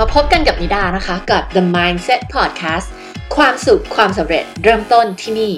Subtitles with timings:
[0.00, 2.86] มาพบกันกับนิดานะคะ กับ The Mindset Podcast
[3.36, 5.52] ความสุขความสำเร็จเริ่มต้นที่นี่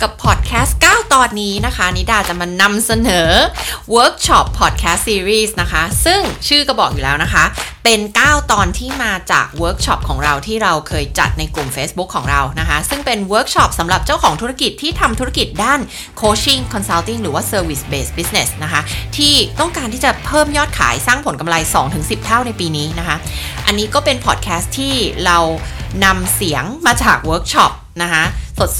[0.00, 0.35] กับพอด
[1.16, 3.30] ตอนนี้นะคะ นิดาจะมานำเสนอ
[3.96, 7.44] Workshop Podcast Series นะคะ ซึ่งชื่อก็บอกอยู่แล้วนะคะ
[7.84, 15.80] เป็น 9 ตอนที่มาจากเวิร์กช็อปของเราที่เราเคยจัดในกลุ่ม Facebook ของเรานะคะ ซึ่งเป็นเวิร์กช็อปสำหรับเจ้าของธุรกิจที่ทำธุรกิจด้าน
[16.20, 18.80] Coaching Consulting หรือว่า Service Based Business นะคะ
[19.16, 21.56] ที่ต้องการที่จะเพิ่มยอดขายสร้างผลกำไร
[21.92, 23.16] 2-10 เท่าในปีนี้นะคะ
[23.66, 24.94] อันนี้ก็เป็นพอดแคสต์ที่
[25.26, 25.38] เรา
[26.04, 27.72] นำเสียงมาจากเวิร์กช็อป
[28.04, 28.24] นะคะ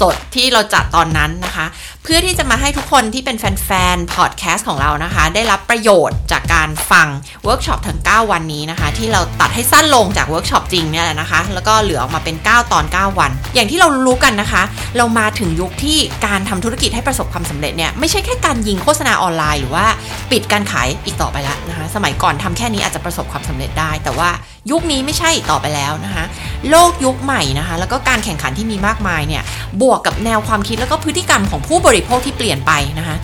[0.01, 1.67] สดๆ ที่เราจัดตอนนั้นนะคะ
[2.03, 7.09] เพื่อที่จะมาให้ทุกคนที่เป็นแฟนๆ พอดแคสต์ของเรานะคะ ได้รับประโยชน์จากการฟัง
[7.45, 14.63] เวิร์กช็อปทั้ง 9 วันนี้นะคะ ที่เราตัดให้สั้นลงจากเวิร์กช็อปจริงเนี่ยแหละนะคะ แล้วก็เหลือออกมาเป็น 9 ตอน 9 วัน อย่างที่เรารู้กันนะคะ
[14.97, 19.87] เรามาถึงยุคที่การทำธุรกิจให้ประสบความสำเร็จเนี่ยไม่ใช่แค่การยิงโฆษณาออนไลน์หรือว่า
[20.31, 24.31] ปิดการขายอีกต่อไปแล้วนะคะ สมัยก่อนทำแค่นี้อาจจะประสบความสำเร็จได้ แต่ว่า
[24.71, 26.25] ยุคนี้ไม่ใช่อีกต่อไปแล้วนะคะ
[26.71, 29.43] โลกยุคใหม่นะคะ แล้วก็การแข่งขันที่มีมากมายเนี่ย
[29.83, 33.17] บวกกับแนวความคิดแล้วก็พฤติกรรมของผู้บริโภคที่เปลี่ยนไปนะคะ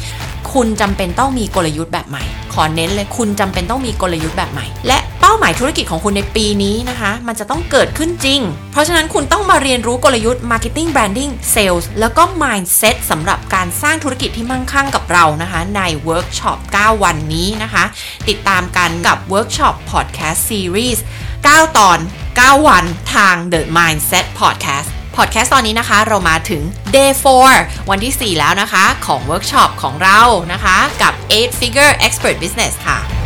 [0.53, 8.41] คุณจำเป็นต้องมีกลยุทธ์แบบใหม่ ขอเน้นเลยคุณจำเป็นต้องมีกลยุทธ์แบบใหม่ และเป้าหมายธุรกิจของคุณในปีนี้นะคะ มันจะต้องเกิดขึ้นจริง
[8.73, 17.85] เพราะฉะนั้นคุณต้องมาเรียนรู้กลยุทธ์ Marketing Branding Sales แล้วก็ Mindset สำหรับการสร้างธุรกิจที่มั่งคั่งกับเรานะคะ ในเวิร์กช็อป9 วันนี้นะคะ
[18.29, 20.99] ติดตามกันกับเวิร์กช็อป Podcast Series
[21.37, 21.99] 9 ตอน
[22.33, 26.63] 9 วันทาง The Mindset Podcast พอดแคสต์ตอนนี้นะคะเรามาถึง
[26.95, 27.11] day
[27.51, 30.21] 4 วันที่ 4 แล้วนะคะ ของเวิร์กช็อปของเรา
[30.53, 33.22] นะคะ กับ 8 figure expert business ค่ะ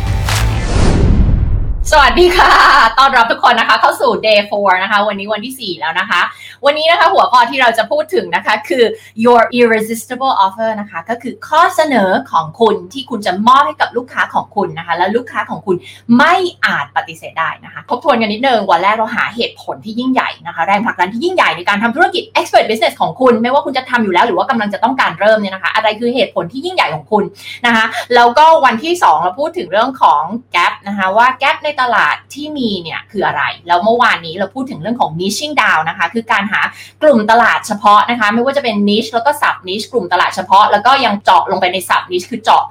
[1.91, 2.51] สวัสดีค่ะ
[2.99, 6.21] ต้อนรับทุกคนนะคะ เข้าสู่ day 4 นะคะ วันนี้วันที่ 4 แล้วนะคะ
[6.65, 8.83] วันนี้นะคะหัวข้อที่เราจะพูดถึงนะคะ คือ
[9.23, 15.75] your irresistible offer นะคะ ก็คือข้อเสนอของคุณที่คุณจะมอบให้กับลูกค้าของคุณนะคะ และลูกค้าของคุณ
[16.17, 16.35] ไม่
[16.65, 27.23] อาจปฏิเสธได้นะคะ ทบทวนกันนิดนึง วันแรกเราหาเหตุผลที่ยิ่งใหญ่นะคะ แรงผลักดันที่ยิ่งใหญ่ในการทำธุรกิจ expert business ของคุณ ไม่ว่าคุณจะทำอยู่แล้วหรือว่ากำลังจะต้องการเริ่มเนี่ยนะคะ อะไรคือเหตุผลที่ยิ่งใหญ่ของคุณ
[27.65, 27.85] นะคะ
[28.15, 30.21] แล้วก็วันที่ 2 เราพูดถึงเรื่องของ
[30.55, 36.61] gap นะคะว่า gap ในตลาดที่มีเนี่ยคืออะไร แล้วเมื่อวานนี้เราพูดถึงเรื่องของ niching down นะคะ คือการหา
[37.03, 42.63] กลุ่มตลาดเฉพาะนะคะ ไม่ว่าจะเป็น niche แล้วก็ sub niche กลุ่มตลาดเฉพาะ แล้วก็ยังเจาะลงไปใน sub niche คือเจาะ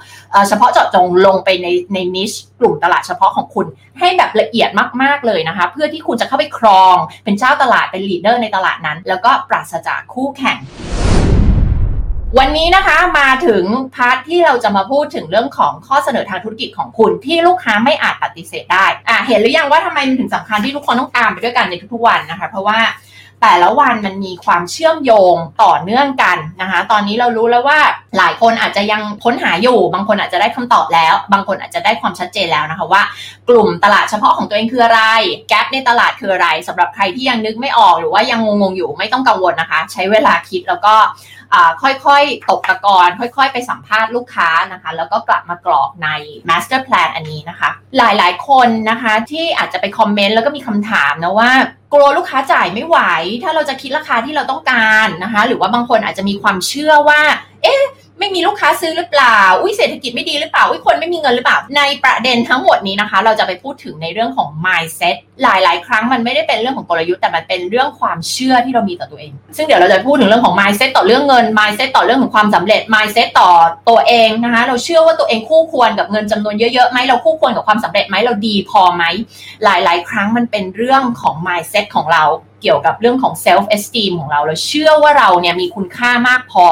[0.48, 3.66] เฉพาะเจาะจงลงไปในใน niche กลุ่มตลาดเฉพาะของคุณ
[3.98, 4.70] ให้แบบละเอียด
[5.02, 10.58] มาก ๆ เลยนะคะ เพื่อที่คุณจะเข้าไปครองเป็นเจ้าตลาดเป็น leader ในตลาดนั้น แล้วก็ปราศจากคู่แข่ง
[12.38, 13.64] วันนี้นะคะมาถึง
[13.94, 22.78] พาร์ทที่เราจะมาพูดถึงเรื่องของข้อเสนอทางธุรกิจของคุณที่ลูกค้าไม่อาจปฏิเสธได้อะเห็นหรือยังว่าทำไมมันถึงสำคัญที่ทุกคนต้องตามไปด้วยกันในทุกๆวันนะคะ เพราะว่า
[23.42, 27.78] แต่ละวันมันมีความเชื่อมโยงต่อเนื่องกันนะคะ ตอนนี้เรารู้แล้วว่า
[28.18, 33.02] หลายคนอาจจะยังค้นหาอยู่ บางคนอาจจะได้คำตอบแล้ว บางคนอาจจะได้ความชัดเจนแล้วนะคะว่า
[33.48, 35.02] กลุ่มตลาดเฉพาะของตัวเองคืออะไร
[35.48, 40.94] แกลบในตลาดคืออะไรสำหรับใครที่ยังนึกไม่ออกหรือว่ายังงงๆอยู่ไม่ต้องกังวลนะคะ ใช้เวลาคิดแล้วก็
[41.82, 46.08] ค่อยๆ ตกตะกอนค่อยๆ ไปสัมภาษณ์ลูกค้านะคะ แล้วก็กลับมากรอกใน
[46.48, 51.52] master plan อันนี้นะคะ หลายๆ คนนะคะที่อาจจะไปคอมเมนต์แล้วก็มีคำถามนะว่า
[51.94, 52.98] กลัวลูกค้าจ่ายไม่ไหว
[53.42, 57.20] ถ้าเราจะคิดราคาที่เราต้องการนะคะ หรือว่าบางคนอาจจะมีความเชื่อว่า
[57.62, 57.82] เอ๊ะ
[58.18, 73.50] ไม่มีลูกค้าซื้อหรือเปล่า อุ้ยเศรษฐกิจไม่ดีหรือเปล่า อุ้ยคนไม่มีเงินหรือเปล่า ในประเด็นทั้งหมดนี้นะคะ เราจะไปพูดถึงในเรื่องของ mindset หลาย ๆ ครั้งมันไม่ได้เป็นเรื่องของกลยุทธ์แต่มันเป็นเรื่องความเชื่อที่เรามีต่อตัวเอง ซึ่งเดี๋ยวเราจะพูดถึงเรื่องของ mindset ต่อเรื่องเงิน mindset ต่อเรื่องของความสำเร็จ mindset ต่อ
[73.88, 79.04] ตัวเองนะคะ เราเชื่อว่าตัวเองคู่ควรกับเงินจำนวนเยอะ ๆ ไหมเราคู่ควรกับความสำเร็จไหมเราดีพอไหม
[79.64, 82.24] หลาย ๆ ครั้งมันเป็นเรื่องของ mindset ของเรา
[82.62, 86.64] เกี่ยวกับเรื่องของ self esteem ของเรา เราเชื่อว่าเราเนี่ยมีคุณค่ามากพอ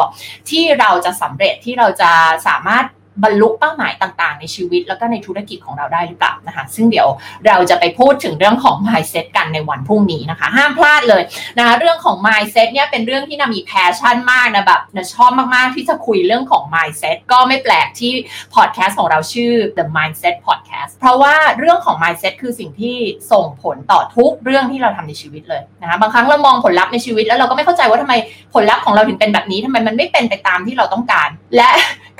[0.50, 2.10] ที่เราจะสำเร็จที่เราจะ
[2.46, 2.84] สามารถ
[3.22, 7.08] บรรลุเป้าหมายต่างๆ ในชีวิต แล้วก็ในธุรกิจของเราได้หรือเปล่านะคะ ซึ่งเดี๋ยว
[7.46, 11.22] เราจะไปพูดถึงเรื่องของ mindset กันในวันพรุ่งนี้นะคะ ห้ามพลาดเลย
[11.58, 18.12] นะคะเรื่องของ mindset เนี่ยเป็นเรื่องที่นามีแพชชั่นมากนะแบบนะชอบมากๆที่จะคุยเรื่องของ mindset ก็ไม่แปลกที่
[18.54, 22.96] podcast ของเราชื่อ the mindset podcast เพราะว่าเรื่องของ mindset คือสิ่งที่
[23.32, 28.14] ส่งผลต่อทุกเรื่องที่เราทำในชีวิตเลยนะคะบางครั้งเรามองผลลัพธ์ในชีวิตแล้วเราก็ไม่เข้าใจว่าทำไม
[28.54, 31.70] ผลลัพธ์ของเราถึงเป็นแบบนี้ทำไมมันไม่เป็นไปตามที่เราต้องการ และ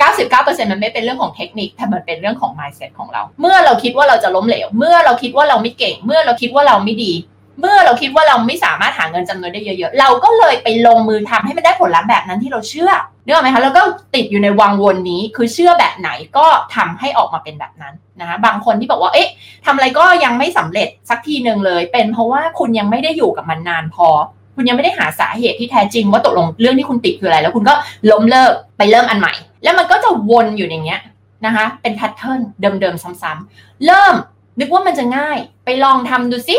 [0.03, 7.13] 99%มันไม่เป็นเรื่องของเทคนิคแต่มันเป็นเรื่องของ mindset ของเรา เมื่อเราคิดว่าเราจะล้มเหลว เมื่อเราคิดว่าเราไม่เก่ง เมื่อเราคิดว่าเราไม่ดี
[7.59, 12.91] เมื่อเราคิดว่าเราไม่สามารถหาเงินจำนวนได้เยอะๆ เราก็เลยไปลงมือทำให้มันได้ผลลัพธ์แบบนั้นที่เราเชื่อ
[13.25, 13.81] เนอะไหมคะแล้วก็
[14.15, 16.45] ติดอยู่ในวังวนนี้คือเชื่อแบบไหนก็
[16.75, 19.29] ทำให้ออกมาเป็นแบบนั้นนะคะบางคนที่บอกว่าเอ๊ะ
[19.65, 24.07] ทำอะไรก็ยังไม่สำเร็จสักทีหนึ่งเลย เป็นเพราะว่าคุณยังไม่ได้อยู่กับมันนานพอ
[24.55, 27.73] คุณยังไม่ได้หาสาเหตุที่แท้จริงว่าตกลงเรื่องที่คุณติดคืออะไร แล้วคุณก็
[28.11, 29.33] ล้มเลิกไปเริ่มอันใหม่
[29.65, 31.01] แล้วมันก็จะวนอยู่อย่างเงี้ย
[31.45, 34.15] นะคะ เป็น pattern เดิมๆซ้ำๆเริ่ม
[34.59, 36.57] นึกว่ามันจะง่ายไปลองทำดูสิ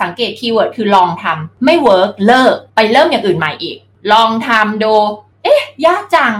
[0.00, 3.76] สังเกต keyword คือลองทำไม่ work เลิกไปเริ่มอย่างอื่นใหม่อีก
[4.12, 4.92] ลองทำดู
[5.42, 6.32] เอ๊ะ ยากจัง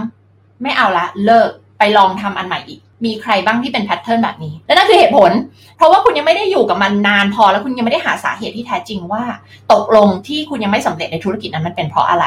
[0.61, 1.49] ไม่เอาละเลิก
[1.79, 5.31] ไปลองทำอันใหม่อีก มีใครบ้างที่เป็น pattern แบบนี้ และนั่นคือเหตุผล
[5.77, 9.23] เพราะว่าคุณยังไม่ได้อยู่กับมันนานพอ แล้วคุณยังไม่ได้หาสาเหตุที่แท้จริงว่า
[9.71, 12.25] ตกลงที่คุณยังไม่สำเร็จในธุรกิจนั้นมันเป็นเพราะอะไร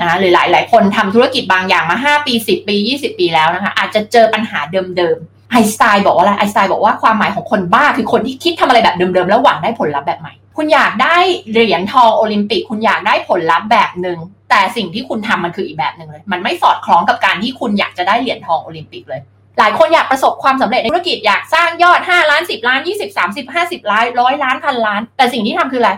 [0.00, 11.16] นะหรือหลายหลายคนทำธุรกิจบางอย่างมา 5 ปี 10 ปี 20 ปีแล้วนะคะ อาจจะเจอปัญหาเดิมๆไอน์สไตน์บอกว่าอะไรไอน์สไตน์บอกว่าความหมายของคนบ้าคือคนที่คิดทำอะไรแบบเดิมๆแล้วหวังได้ผลลัพธ์แบบใหม่ คุณอยากได้
[11.50, 14.18] เหรียญทองโอลิมปิก คุณอยากได้ผลลัพธ์แบบหนึ่ง
[14.50, 19.20] แต่สิ่งที่คุณทำมันคืออีกแบบหนึ่งเลย มันไม่สอดคล้องกับการที่คุณอยากจะได้เหรียญทองโอลิมปิกเลย
[19.58, 25.92] หลายคนอยากประสบความสำเร็จในธุรกิจอยากสร้างยอด 5 ล้าน 10 ล้าน 20 30 50 ล้านร้อยล้านพันล้าน แต่สิ่งที่ทำคืออะไร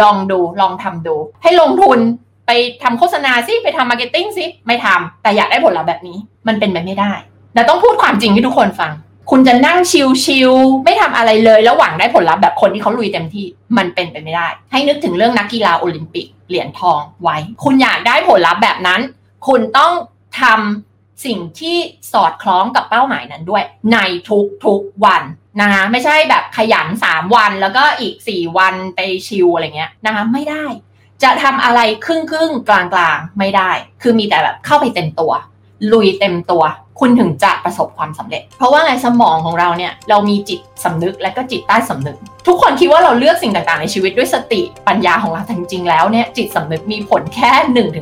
[0.00, 1.98] ลองดูลองทำดู ให้ลงทุน
[2.46, 2.50] ไป
[2.82, 6.16] ทำโฆษณาสิไปทำ marketing สิไม่ทำแต่อยากได้ผลลัพธ์แบบนี้
[6.48, 7.12] มันเป็นไปไม่ได้
[7.54, 8.92] เราต้องพูดความจริงให้ทุกคนฟัง
[9.30, 9.78] คุณจะนั่ง
[10.24, 13.46] ชิลๆไม่ทำอะไรเลยแล้วหวังได้ผลลัพธ์แบบคนที่เขาลุยเต็มที่
[13.76, 19.00] มันเป็นไปไม่ได้ ให้นึกถึงเรื่องนักกีฬาโอลิมปิกเหรียญทองไว้ คุณอยากได้ผลลัพธ์แบบนั้น
[19.48, 19.92] คุณต้อง
[20.40, 21.76] ทำสิ่งที่
[22.12, 23.62] สอดคล้องกับเป้าหมายนั้นด้วย
[23.92, 23.98] ใน
[24.64, 25.22] ทุกๆวัน
[25.60, 30.64] นะคะไม่ใช่แบบขยัน 3 วันแล้วก็อีก 4 วันไปชิลอะไรเงี้ยนะคะไม่ได้
[31.22, 33.70] จะทำอะไรครึ่งครึ่งกลางกลางไม่ได้
[34.02, 35.32] คือมีแต่แบบเข้าไปเต็มตัว
[35.92, 36.62] ลุยเต็มตัว
[37.00, 42.16] คุณถึงจะประสบความสำเร็จ เพราะว่าไงสมองของเราเนี่ยเรามีจิตสำนึกและก็จิตใต้สำนึก
[42.46, 47.50] ทุกคนคิดว่าเราเลือกสิ่งต่างๆ ในชีวิตด้วยสติปัญญาของเราจริงๆแล้วเนี่ยจิตสำนึกมีผลแค่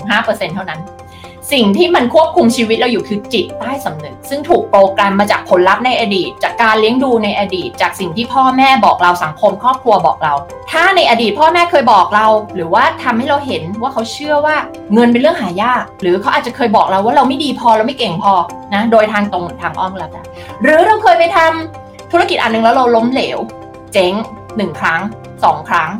[0.08, 0.81] 1-5%เท่านั้น
[1.52, 10.35] สิ่งที่มันควบคุมชีวิตเราอยู่คือจิตใต้สำนึก ซึ่งถูกโปรแกรมมาจากผลลัพธ์ในอดีต จากการเลี้ยงดูในอดีต จากสิ่งที่พ่อแม่บอกเราสังคมครอบครัวบอกเรา
[10.70, 14.56] ถ้าในอดีตพ่อแม่เคยบอกเรา หรือว่าทำให้เราเห็นว่าเขาเชื่อว่า
[14.94, 18.32] เงินเป็นเรื่องหายาก หรือเขาอาจจะเคยบอกเราว่าเราไม่ดีพอเราไม่เก่งพอ
[18.75, 20.23] นะโดยทางตรงทางอ้อมแล้วแต่
[20.62, 23.38] หรือเราเคยไปทำธุรกิจอันหนึงแล้วเราล้มเหลว
[23.93, 24.12] เจ๊ง
[24.56, 25.00] หนึ่งครั้ง
[25.44, 25.91] สองครั้ง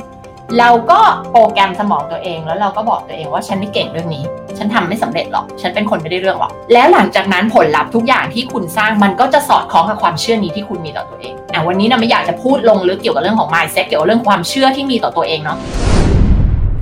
[0.59, 1.01] เราก็
[1.31, 4.25] โปรแกรมสมองตัวเอง แล้วเราก็บอกตัวเองว่าฉันไม่เก่งเรื่องนี้
[4.59, 15.59] ฉันทำไม่สำเร็จหรอก ฉันเป็นคนไม่ได้เรื่องหรอก แล้วหลังจากนั้นผลลัพธ์ทุกอย่างที่คุณสร้างมันก็จะสอดคล้องกับความเชื่อนี้ที่คุณมีต่อตัวเองอะวันนี้นะไม่อยากจะพูดลงลึกเกี่ยวกับเรื่องของ mindset เกี่ยวกับเรื่องความเชื่อที่มีต่อตัวเองเนาะ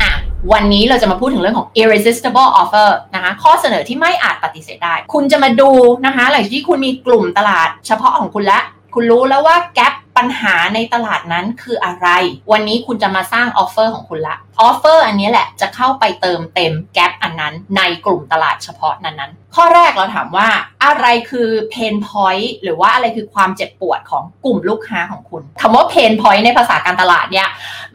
[0.02, 0.12] อะ
[0.52, 5.70] วันนี้เราจะมาพูดถึงเรื่องของ irresistible offer นะคะข้อเสนอที่ไม่อาจปฏิเสธได้ คุณจะมาดู
[6.06, 8.60] นะคะหลังจากที่คุณมีกลุ่มตลาดเฉพาะของคุณละ
[9.00, 9.84] คุณรู้แล้วว่า gap
[10.16, 12.08] ปัญหาในตลาดนั้นคืออะไร
[12.52, 20.48] วันนี้คุณจะมาสร้าง offer ของคุณละ offer อันนี้แหละจะเข้าไปเติมเต็ม gap อันนั้นในกลุ่มตลาดเฉพาะนั้นๆ ข้อแรกเราถามว่า
[20.84, 27.48] อะไรคือ pain point หรือว่าอะไรคือความเจ็บปวดของกลุ่มลูกค้าของคุณคำว่า pain point ในภาษาการตลาดเนี่ย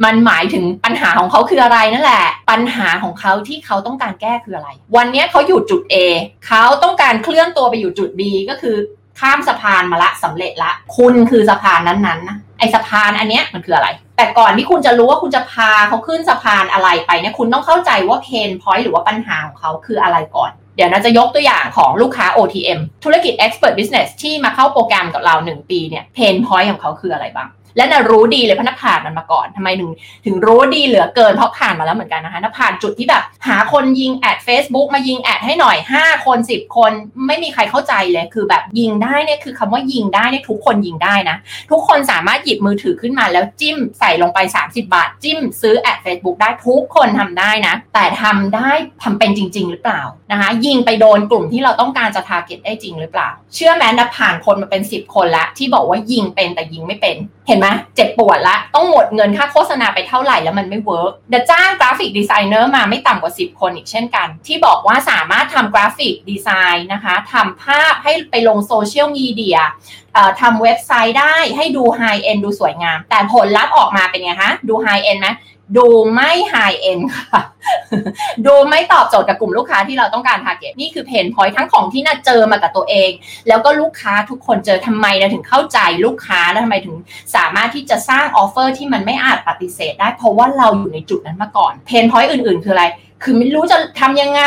[0.04, 5.96] มันหมายถึงปัญหาของเขาคืออะไรนั่นแหละ ปัญหาของเขาที่เขาต้องการแก้คืออะไร วันนี้เขาอยู่จุด A
[6.48, 8.22] เขาต้องการเคลื่อนตัวไปอยู่จุด B
[8.52, 8.78] ก็คือ
[9.20, 26.70] ข้ามสะพานมาละสำเร็จละ คุณคือสะพานนั้นๆนะไอสะพานอันเนี้ยมันคืออะไร แต่ก่อนที่คุณจะรู้ว่าคุณจะพาเขาขึ้นสะพานอะไรไปเนี่ยคุณต้องเข้าใจว่า pain point หรือว่าปัญหาของเขาคืออะไรก่อนเดี๋ยวนิดาจะยกตัวอย่างของลูกค้า OTM ธุรกิจ Expert Business ที่มาเข้าโปรแกรมกับเรา 1 ปีเนี่ย pain point
[26.72, 29.92] ของเขาคืออะไรบ้าง และน่ะรู้ดีเลยเพราะน่ะผ่านมันมาก่อนทำไมถึง
[30.26, 36.92] ถึงรู้ดีเหลือเกินเพราะผ่านมาแล้วเหมือนกันนะคะน่ะผ่านจุดที่แบบ หาคนยิงแอด Facebook มายิงแอดให้หน่อย 5 คน 10 คน
[37.28, 41.38] ไม่มีใครเข้าใจเลยคือแบบยิงได้เนี่ยคือคำว่ายิงได้เนี่ยทุกคนยิงได้นะ
[41.72, 48.72] ทุกคนสามารถหยิบมือถือขึ้นมาแล้วจิ้มใส่ลงไป 30 บาท จิ้มซื้อแอด Facebook ได้ทุกคนทำได้นะ แต่ทำได้
[49.04, 57.16] ทำเป็นจริง ๆ หรือเปล่านะคะ ยิงไปโดนกลุ่มที่เราต้องการจะทาร์เก็ตได้จริงหรือเปล่า เชื่อไหมนะผ่านคนมาเป็น 10 คนละที่บอกว่ายิงเป็นแต่ยิงไม่เป็น
[57.48, 69.60] เห็นไหมเจ็บปวดละต้องหมดเงินค่าโฆษณาไปเท่าไหร่แล้วมันไม่ work นิดาจ้าง graphic designer มาไม่ต่ำกว่า 10 คนอีกเช่นกัน ที่บอกว่าสามารถทำ graphic design นะคะทำภาพให้ไปลงโซเชียลมีเดีย
[70.42, 75.28] ทำเว็บไซต์ได้ให้ดู high-end ดูสวยงาม แต่ผลลัพธ์ออกมาเป็นไงคะดู high-end ไหม
[75.78, 77.42] ดูไม่ high-end ค่ะ
[78.46, 83.12] ดูไม่ตอบโจทย์กับกลุ่มลูกค้าที่เราต้องการ target นี่คือ pain point ทั้งของที่นิดาเจอมากับตัวเอง
[83.48, 86.96] แล้วก็ลูกค้าทุกคนเจอทำไมเราถึงเข้าใจลูกค้าแล้วทำไมถึง
[87.36, 92.86] สามารถที่จะสร้าง offer ที่มันไม่อาจปฏิเสธได้เพราะว่าเราอยู่ในจุดนั้นมาก่อน pain point อื่นๆ คืออะไร
[93.24, 94.42] คือไม่รู้จะทำยังไง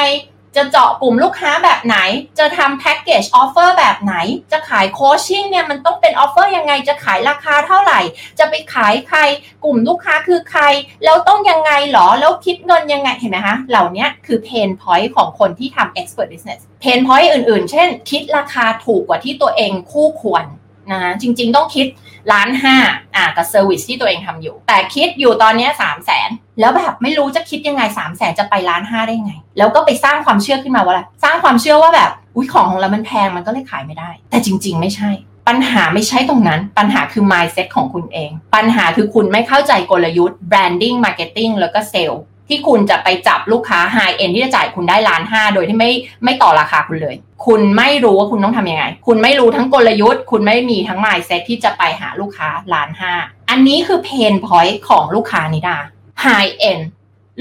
[0.57, 1.97] จะเจาะกลุ่มลูกค้าแบบไหน
[2.39, 4.15] จะทำ package offer แบบไหน
[4.53, 8.01] จะขาย coaching เนี่ยมันต้องเป็น offer ยังไง จะขายราคาเท่าไหร่
[8.39, 9.19] จะไปขายใคร
[9.65, 10.63] กลุ่มลูกค้าคือใคร
[11.05, 20.45] แล้วต้องยังไงหรอ แล้วคิดเงินยังไง เห็นไหมคะ เหล่านี้คือ pain point ของคนที่ทำ expert business pain point อื่นๆ เช่น คิดราคาถูกกว่าที่ตัวเองคู่ควร
[20.93, 21.87] นะจริงๆ ต้องคิด
[22.33, 22.77] ล้านห้า
[23.17, 26.31] อะกับ service ที่ตัวเองทำอยู่ แต่คิดอยู่ตอนนี้สามแสน
[26.61, 35.11] แล้วแบบไม่รู้จะคิดยังไงสามแสนจะไปล้านห้าได้ไง แล้วก็ไปสร้างความเชื่อขึ้นมาว่าอะไรสร้างความเชื่อว่าแบบอุ้ยของของเรามันแพงมันก็เลยขายไม่ได้ แต่จริง ๆ ไม่ใช่
[35.49, 42.19] ปัญหาไม่ใช่ตรงนั้น ปัญหาคือ mindset ของคุณเอง ปัญหาคือคุณไม่เข้าใจกลยุทธ์ branding marketing แล้วก็ sale
[42.49, 45.91] ที่คุณจะไปจับลูกค้า high end ที่จะจ่ายคุณได้ล้านห้าโดยที่ไม่
[46.25, 53.13] ไม่ต่อราคาคุณเลย คุณไม่รู้ว่าคุณต้องทำยังไง คุณไม่รู้ทั้งกลยุทธ์ คุณไม่มีทั้ง mindset ที่จะไปหาลูกค้าล้านห้า
[53.51, 55.79] อันนี้คือ pain point ของลูกค้านิดา
[56.25, 56.83] high end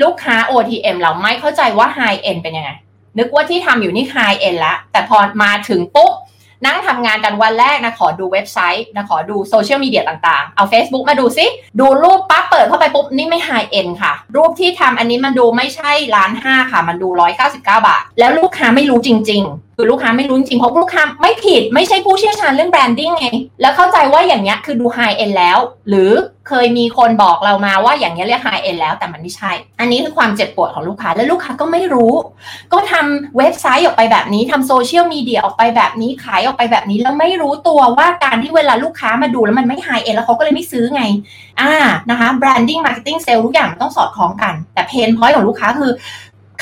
[0.01, 2.71] ลูกค้า OTM เราไม่เข้าใจว่า high end เป็นยังไง
[3.17, 6.11] นึกว่าที่ทำอยู่นี่ high end แล้วแต่พอมาถึงปุ๊บ
[6.65, 11.45] นั่งทำงานกันวันแรกนะขอดูเว็บไซต์นะขอดูโซเชียลมีเดียต่างๆ เอา Facebook มาดูซิ
[11.79, 17.09] ดูรูปปั๊บเปิดเข้าไปปุ๊บ นี่ไม่ไฮเอ็นค่ะ รูปที่ทำอันนี้มันดูไม่ใช่ล้านห้าค่ะ มันดู
[17.45, 23.27] 199 บาท แล้วลูกค้าไม่รู้จริง ๆ คือลูกค้าไม่รู้จริงเพราะลูกค้าไม่ผิดไม่ใช่ผู้เชี่ยวชาญเรื่องแบรนดิ้งไง
[23.61, 25.57] แล้วเข้าใจว่าอย่างเงี้ยคือดู high end แล้ว
[25.89, 26.11] หรือ
[26.47, 32.13] เคยมีคนบอกเรามาว่าอย่างเงี้ยเรียก high end แล้วแต่มันไม่ใช่ อันนี้คือความเจ็บปวดของลูกค้าและลูกค้าก็ไม่รู้
[32.73, 41.03] ก็ทำเว็บไซต์ออกไปแบบนี้ทำโซเชียลมีเดียออกไปแบบนี้ขายออกไปแบบนี้แล้วไม่รู้ตัวว่าการที่เวลาลูกค้ามาดูแล้วมันไม่ high end แล้วเขาก็เลยไม่ซื้อไง
[41.59, 41.71] อ่า
[42.09, 45.91] นะคะ branding marketing sale ทุกอย่างมันต้องสอดคล้องกัน แต่ pain point ของลูกค้าคือ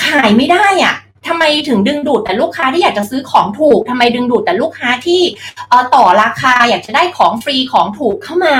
[0.03, 0.96] ขายไม่ได้อะ
[1.27, 5.21] ทำไมถึงดึงดูดแต่ลูกค้าที่อยากจะซื้อของถูกทำไมดึงดูดแต่ลูกค้าที่
[5.69, 8.55] เอ่อต่อราคาอยากจะได้ของฟรีของถูกเข้ามา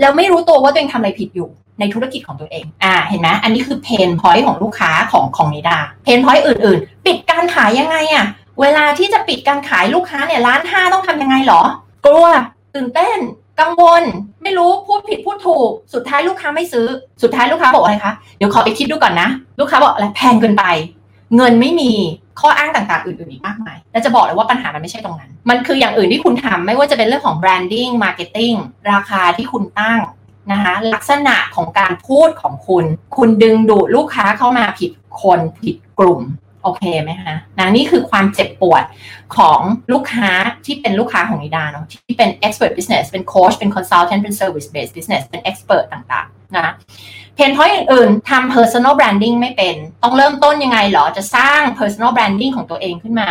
[0.00, 1.48] แล้วไม่รู้ตัวว่าตัวเองทำอะไรผิดอยู่
[1.80, 8.26] ในธุรกิจของตัวเอง อ่า เห็นไหมอันนี้คือ pain point ของลูกค้าของของนิดา pain point อื่น ๆ ปิดการขายยังไงอะ
[8.60, 11.62] เวลาที่จะปิดการขายลูกค้าเนี่ยล้านห้าต้องทำยังไงหรอ
[12.06, 12.26] กลัว
[12.74, 13.18] ตื่นเต้น
[13.60, 14.04] กังวล
[14.42, 16.86] ไม่รู้ พูดผิดพูดถูก สุดท้ายลูกค้าไม่ซื้อ
[17.22, 19.28] สุดท้ายลูกค้าบอกอะไรคะ เดี๋ยวขอไปคิดดูก่อนนะ
[19.60, 20.64] ลูกค้าบอกอะไรแพงเกินไป
[21.36, 21.92] เงินไม่มี
[22.40, 28.56] ข้ออ้างต่างๆ อื่นๆอีกมากมาย และจะบอกเลยว่าปัญหามันไม่ใช่ตรงนั้น มันคืออย่างอื่นที่คุณทำไม่ว่าจะเป็นเรื่องของ branding marketing
[28.92, 30.00] ราคาที่คุณตั้ง
[30.52, 32.84] นะคะลักษณะของการพูดของคุณ
[33.16, 34.90] คุณดึงดูดลูกค้าเข้ามาผิด
[35.22, 36.22] คนผิดกลุ่ม
[36.62, 38.84] โอเคไหมคะนะนี่คือความเจ็บปวด
[39.36, 39.60] ของ
[39.92, 40.30] ลูกค้า
[40.66, 46.74] ที่เป็นลูกค้าของนิดาเนาะที่เป็น expert business เป็น coach เป็น consultant เป็น service based business เป็น expert ต่างๆ นะ
[47.34, 53.28] เพนพอยต์อื่นๆทำ personal branding ไม่เป็น ต้องเริ่มต้นยังไงเหรอ จะสร้าง personal branding ของตัวเองขึ้นมา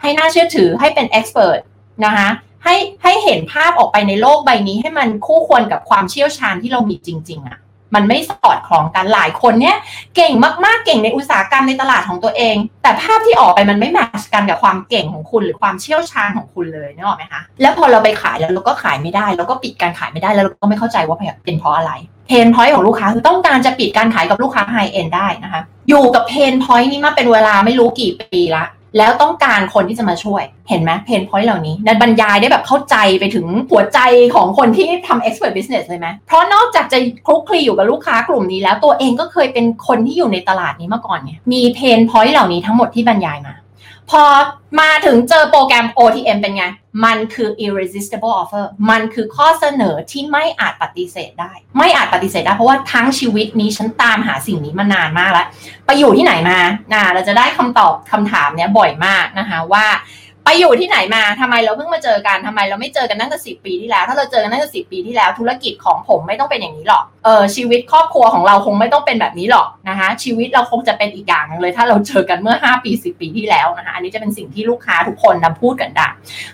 [0.00, 1.60] ให้น่าเชื่อถือให้เป็น expert
[2.04, 2.28] นะคะ
[2.64, 7.58] ให้ให้เห็นภาพออกไปในโลกใบนี้ให้มันคู่ควรกับความเชี่ยวชาญที่เรามีจริง ๆอะ
[7.94, 9.76] มันไม่สอดคล้องกันหลายคนเนี่ย
[10.16, 10.32] เก่ง
[10.64, 21.92] มากๆเก่งในอุตสาหกรรมในตลาดของตัวเอง แต่ภาพที่ออกไปมันไม่แมทช์กันกับความเก่งของคุณหรือความเชี่ยวชาญของคุณเลยนึกออกไหมคะแล้วพอเราไปขายแล้วเราก็ขายไม่ได้เราก็ปิดการขายไม่ได้แล้วเราก็ไม่เข้าใจว่าเป็นเพราะอะไร
[22.28, 28.64] pain point ของลูกค้าคือต้องการจะปิดการขายกับลูกค้า high-end ได้นะคะอยู่กับ pain point นี้มาเป็นเวลาไม่รู้กี่ปีละ
[28.98, 33.98] แล้วต้องการคนที่จะมาช่วยเห็นไหม pain point เหล่านี้นิดาบรรยายได้แบบเข้าใจไปถึงหัวใจ
[34.34, 43.54] ของคนที่ทำ expert business เลยไหมเพราะนอกจากจะคลุกคลีอยู่กับลูกค้ากลุ่มนี้แล้วตัวเองก็เคยเป็นคนที่อยู่ในตลาดนี้มาก่อนเนี่ยมี pain point เหล่านี้ทั้งหมดที่บรรยายมา
[44.10, 44.24] พอ
[44.80, 46.64] มาถึงเจอโปรแกรม OTM เป็นไง
[47.04, 55.46] มันคือ irresistible offer มันคือข้อเสนอที่ไม่อาจปฏิเสธได้ ไม่อาจปฏิเสธได้ เพราะว่าทั้งชีวิตนี้ฉันตามหาสิ่งนี้มานานมากแล้ว
[55.86, 56.58] ไปอยู่ที่ไหนมา
[56.92, 59.86] นะเราจะได้คำตอบคำถามเนี้ยบ่อยมากนะคะว่า
[60.46, 76.08] ไปอยู่ที่ไหนมาทำไมเราเพิ่งมาเจอกันทำไมเราไม่เจอกันตั้งแต่สิปีที่แล้ว ถ้าเราเจอกันตั้งแต่สิปีที่แล้ว ธุรกิจของผมไม่ต้องเป็นอย่างนี้หรอกเออชีวิตครอบครัวของเราคงไม่ต้องเป็นแบบนี้หรอกนะคะชีวิตเราคงจะเป็นอีกอย่างนึงเลย ถ้าเราเจอกันเมื่อ 5 ปี 10 ปีที่แล้วนะคะอันนี้จะเป็นสิ่งที่ลูกค้าทุกคนนำพูดกันได้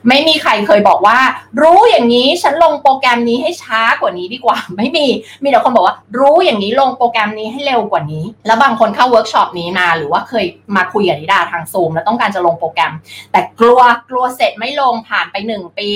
[0.08, 1.18] ไม่มีใครเคยบอกว่า
[1.62, 5.06] รู้อย่างนี้ฉันลงโปรแกรมนี้ให้ช้ากว่านี้ดีกว่า ไม่มี
[5.42, 10.44] มีแต่คนบอกว่า รู้อย่างนี้ลงโปรแกรมนี้ให้เร็วกว่านี้ แล้วบางคนเข้าเวิร์กช็อปนี้มาหรือว่าเคย
[10.76, 12.92] มาคุยกับนิดาทางซูมแล้วต้องการจะลงโปรแกรม
[13.32, 15.90] แต่กลัวกลัวเสร็จไม่ลงผ่านไปหนึ่งปี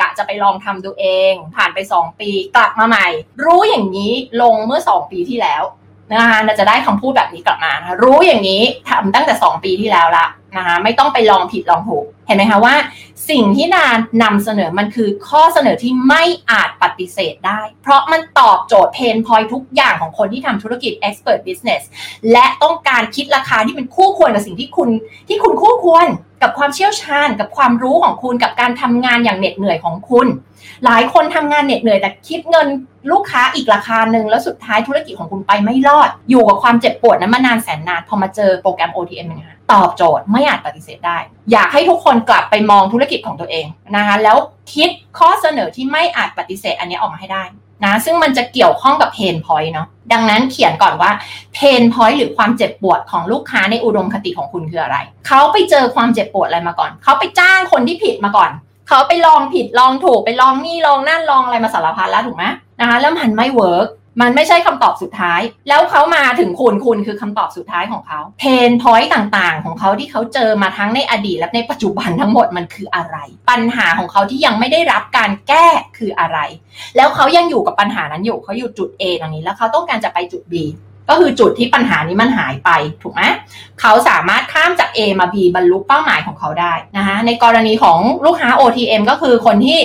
[0.00, 3.06] กะจะไปลองทำดูเอง ผ่านไปสองปีกลับมาใหม่
[3.44, 5.62] รู้อย่างนี้ลงเมื่อสองปีที่แล้ว
[6.12, 10.26] นะคะเราจะได้คำพูดแบบนี้กลับมานะคะรู้อย่างนี้ทำตั้งแต่สองปีที่แล้วละ
[10.56, 12.74] นะคะไม่ต้องไปลองผิดลองถูก เห็นไหมคะว่า
[13.30, 21.82] สิ่งที่นานนำเสนอมันคือข้อเสนอที่ไม่อาจปฏิเสธได้ เพราะมันตอบโจทย์เพนพอยทุกอย่างของคนที่ทำธุรกิจ expert business
[22.32, 24.88] และต้องการคิดราคาที่มันคู่ควรกับสิ่งที่คุณ
[25.28, 26.06] ที่คุณคู่ควร
[26.42, 30.26] กับความเชี่ยวชาญ กับความรู้ของคุณกับการทำงานอย่างเหน็ดเหนื่อยของคุณ
[30.84, 32.68] หลายคนทำงานเหน็ดเหนื่อยแต่คิดเงิน
[33.10, 41.18] ลูกค้าอีกราคาหนึ่งแล้วสุดท้ายธุรกิจของคุณไปไม่รอด อยู่กับความเจ็บปวดนั้นมานานแสนนานพอมาเจอโปรแกรม OTM นไงคะตอบโจทย์ไม่อาจปฏิเสธได้
[41.52, 44.36] อยากให้ทุกคนกลับไปมองธุรกิจของตัวเองนะคะแล้ว
[44.74, 47.44] คิดข้อเสนอที่ไม่อาจปฏิเสธอันนี้ออกมาให้ได้
[47.84, 51.10] นะซึ่งมันจะเกี่ยวข้องกับ pain point เนาะดังนั้นเขียนก่อนว่า
[51.54, 54.96] pain point หรือความเจ็บปวดของลูกค้าในอุดมคติของคุณคืออะไร
[55.26, 58.50] เขาไปเจอความเจ็บปวดอะไรมาก่อน เขาไปจ้างคนที่ผิดมาก่อน
[58.88, 62.44] เขาไปลองผิดลองถูกไปลองนี่ลองนั่นลองอะไรมาสารพัดแล้วถูกไหม
[62.80, 63.88] นะคะแล้วมันไม่ work
[64.20, 73.16] มันไม่ใช่คำตอบสุดท้าย แล้วเขามาถึงคุณคุณคือคำตอบสุดท้ายของเขา pain point ต่างๆ ของเขาที่เขาเจอมาทั้งในอดีตและในปัจจุบันทั้งหมดมันคืออะไร
[73.50, 75.66] ปัญหาของเขาที่ยังไม่ได้รับการแก้
[75.98, 76.38] คืออะไร
[76.96, 80.54] แล้วเขายังอยู่กับปัญหานั้นอยู่เขาอยู่จุด A ตรงนี้ แล้วเขาต้องการจะไปจุด B
[81.08, 82.70] ก็คือจุดที่ปัญหานี้มันหายไป
[83.02, 83.22] ถูกไหม
[83.80, 89.78] เขาสามารถข้ามจาก A มา B บรรลุเป้าหมายของเขาได้นะคะในกรณีของลูกค้า OTM ก็คือคนที่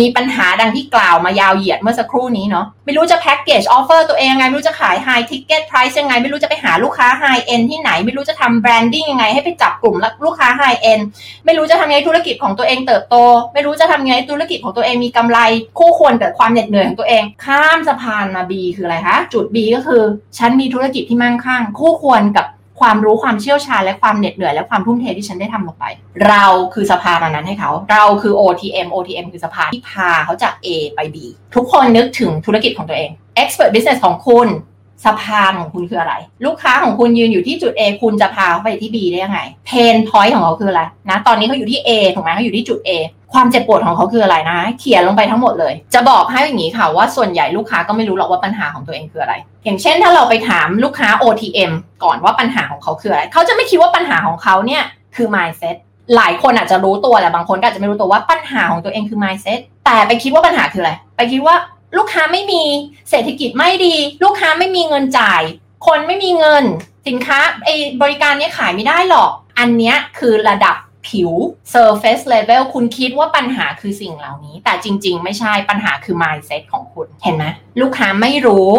[0.00, 9.24] มีปัญหาดังที่กล่าวมายาวเหยียดเมื่อสักครู่นี้เนาะไม่รู้จะ package offer ตัวเองยังไง ไม่รู้จะขาย high ticket price ยังไง ไม่รู้จะไปหาลูกค้า high-end ที่ไหน ไม่รู้จะทำ branding ยังไง
[9.34, 11.00] ให้ไปจับกลุ่มลูกค้าไฮเอ็น
[11.44, 13.16] ไม่รู้จะทำยังไงธุรกิจของตัวเองเติบโต
[13.54, 15.38] ไม่รู้จะทำยังไงธุรกิจของตัวเองมีกำไร
[15.78, 20.02] คู่ควรกับความเหน็ดเหนื่อยของตัวเอง ข้ามสะพานมา B คืออะไรคะจุด B ก็คือ
[20.38, 22.46] ฉันมีธุรกิจที่มั่งคั่งคู่ควรกับ
[22.80, 25.84] ความรู้ความเชี่ยวชาญและความเหน็ดเหนื่อยและความทุ่มเทที่ฉันได้ทำลงไป
[26.26, 31.16] เราคือสภานนั้นให้เขา เราคือ OTM OTM คือสภาที่พาเขาจาก A ไป B
[31.54, 33.10] ทุกคนนึกถึงธุรกิจของตัวเอง
[33.42, 34.48] Expert Business ของคุณ
[35.04, 36.14] สะพานของคุณคืออะไร
[36.46, 42.90] ลูกค้าของคุณยืนอยู่ที่จุด A คุณจะพาเขาไปที่ B ได้ยังไง เพนพอยต์ของเขาคืออะไรนะตอนนี้เขาอยู่ที่ A ถูกไหมเขาอยู่ที่จุด A
[43.32, 49.34] ความเจ็บปวดของเขาคืออะไรนะ เขียนลงไปทั้งหมดเลย จะบอกให้อย่างนี้ค่ะว่าส่วนใหญ่ลูกค้าก็ไม่รู้หรอกว่าปัญหาของตัวเองคืออะไร
[49.64, 51.72] อย่างเช่นถ้าเราไปถามลูกค้า OTM
[52.04, 54.82] ก่อนว่าปัญหาของเขาคืออะไร เขาจะไม่คิดว่าปัญหาของเขาเนี่ย
[55.16, 55.76] คือ mindset
[56.16, 61.56] หลายคนอาจจะรู้ตัวแต่บางคนก็อาจจะไม่รู้ตัวว่าปัญหาของตัวเองคือ mindset แต่ไปคิดว่าปัญหาคืออะไร ไปคิดว่า
[61.96, 62.62] ลูกค้าไม่มี
[63.10, 65.42] เศรษฐกิจไม่ดี ลูกค้าไม่มีเงินจ่าย
[65.86, 66.64] คนไม่มีเงิน
[67.08, 67.68] สินค้าไอ
[68.02, 70.76] บริการนี้ขายไม่ได้หรอก อันเนี้ยคือระดับ
[71.08, 71.30] ผิว
[71.72, 77.44] surface level คุณคิดว่าปัญหาคือสิ่งเหล่านี้ แต่จริง ๆ ไม่ใช่ปัญหาคือ mindset ของคุณ เห็นไหม
[77.80, 78.70] ลูกค้าไม่รู้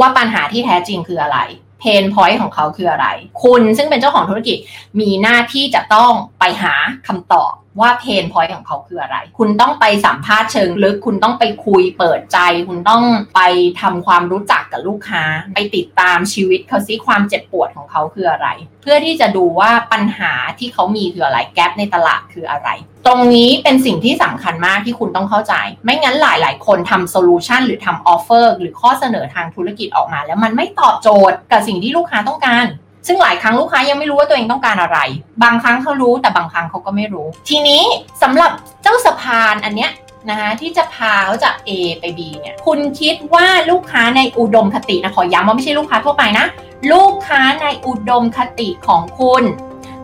[0.00, 1.38] ว่าปัญหาที่แท้จริงคืออะไร
[1.80, 3.06] เพนพอยต์ของเขาคืออะไร
[3.42, 4.58] คุณซึ่งเป็นเจ้าของธุรกิจ
[5.00, 6.74] มีหน้าที่จะต้องไปหา
[7.06, 13.02] คำตอบ ว่า pain point ของเขาคืออะไร คุณต้องไปสัมภาษณ์เชิงลึก คุณต้องไปคุยเปิดใจ คุณต้อง
[13.34, 13.40] ไป
[13.80, 15.22] ทำความรู้จักกับลูกค้า
[15.54, 18.48] ไปติดตามชีวิตเขาซิความเจ็บปวดของเขาคืออะไร
[18.82, 22.68] เพื่อที่จะดูว่าปัญหาที่เขามีคืออะไร gap ในตลาดคืออะไร
[23.06, 32.66] ตรงนี้เป็นสิ่งที่สำคัญมากที่คุณต้องเข้าใจ ไม่งั้นหลาย ๆ คนทำ solution หรือทำ offer หรือข้อเสนอทางธุรกิจออกมา แล้วมันไม่ตอบโจทย์กับสิ่งที่ลูกค้าต้องการ
[33.06, 34.98] ซึ่งหลายครั้งลูกค้ายังไม่รู้ว่าตัวเองต้องการอะไร
[35.42, 37.82] บางครั้งเขารู้แต่บางครั้งเขาก็ไม่รู้ ทีนี้
[38.22, 38.50] สำหรับ
[38.82, 39.90] เจ้าสะพานอันเนี้ย
[40.30, 46.46] นะคะที่จะพาเขาจาก A ไป B เนี่ย คุณคิดว่าลูกค้าในอุดมคตินะขอย้ำว่าไม่ใช่ลูกค้าทั่วไปนะ
[46.92, 49.42] ลูกค้าในอุดมคติของคุณ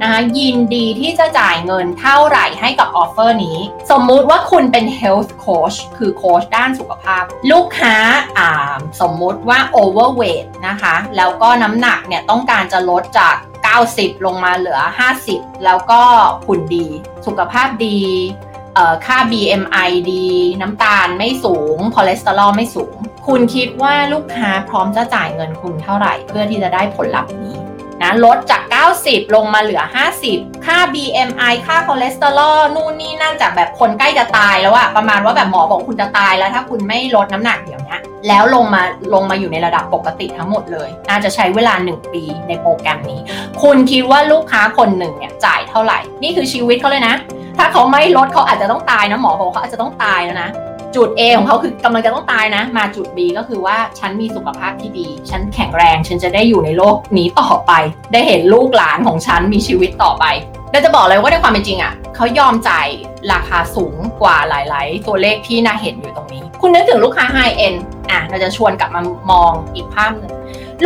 [0.02, 3.58] นะคะยินดีที่จะจ่ายเงินเท่าไหร่ให้กับออฟเฟอร์นี้
[3.90, 7.96] สมมุติว่าคุณเป็น health coach คือโค้ชด้านสุขภาพ ลูกค้า
[8.38, 8.50] อ่า
[9.00, 13.36] สมมุติว่า overweight นะคะ แล้วก็น้ำหนักเนี่ยต้องการจะลดจาก
[13.80, 14.80] 90 ลงมาเหลือ
[15.22, 16.00] 50 แล้วก็
[16.46, 16.86] หุ่นดี
[17.26, 18.00] สุขภาพดี
[19.06, 20.26] ค่า BMI ดี
[20.60, 27.61] น้ำตาลไม่สูง คอเลสเตอรอลไม่สูง คุณคิดว่าลูกค้าพร้อมจะจ่ายเงินคุณเท่าไหร่ เพื่อที่จะได้ผลลัพธ์นี้
[28.02, 28.62] นะลดจาก
[28.98, 29.82] 90 ลงมาเหลือ
[30.24, 37.96] 50 ค่า BMI ค่าคอเลสเตอรอลนู่นนี่นั่นจากแบบคนใกล้จะตายแล้วอะประมาณว่าแบบหมอบอกคุณจะตายแล้วถ้าคุณไม่ลดน้ำหนักเดี๋ยวนี้
[38.28, 38.82] แล้วลงมา
[39.14, 43.20] ลงมาอยู่ในระดับปกติทั้งหมดเลย น่าจะใช้เวลา 1 ปีในโปรแกรมนี้
[43.62, 47.14] คุณคิดว่าลูกค้าคนหนึ่งเนี่ยจ่ายเท่าไหร่ นี่คือชีวิตเขาเลยนะ
[47.58, 50.48] ถ้าเขาไม่ลดเขาอาจจะต้องตายนะหมอบอกเขาอาจจะต้องตายแล้วนะ
[50.96, 57.72] จุด A ของเขาคือกำลังจะต้องตายนะ มาจุด B ก็คือว่าฉันมีสุขภาพที่ดี ฉันแข็งแรง ฉันจะได้อยู่ในโลกนี้ต่อไป
[58.12, 60.24] ได้เห็นลูกหลานของฉันมีชีวิตต่อไป
[60.72, 62.86] เราจะบอกเลยว่าในความเป็นจริงอะ่ะเขายอมจ่าย
[63.32, 67.78] ราคาสูงกว่าหลาย ๆ ตัวเลขที่น่าเห็นอยู่ตรงนี้ คุณนึกถึงลูกค้า High End
[68.10, 69.00] อะเราจะชวนกลับมา
[69.30, 70.32] มองอีกภาพหนึ่ง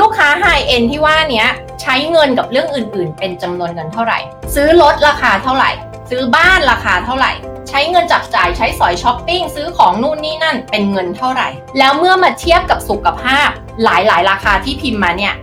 [0.01, 1.45] ลูกค้า High End ที่ว่านี้
[1.83, 4.19] ใช้เงินกับเรื่องอื่น ๆ เป็นจำนวนเงินเท่าไหร่
[4.55, 5.71] ซื้อรถราคาเท่าไหร่
[6.11, 7.33] ซื้อบ้านราคาเท่าไหร่
[7.69, 13.49] ใช้เงินจับจ่ายใช้สอยช้อปปิ้งซื้อของนู่นนี่นั่นเป็นเงินเท่าไหร่ แล้วเมื่อมาเทียบกับสุขภาพ
[13.85, 15.35] หลายหลายราคาที่พิมพ์มาเนี่ย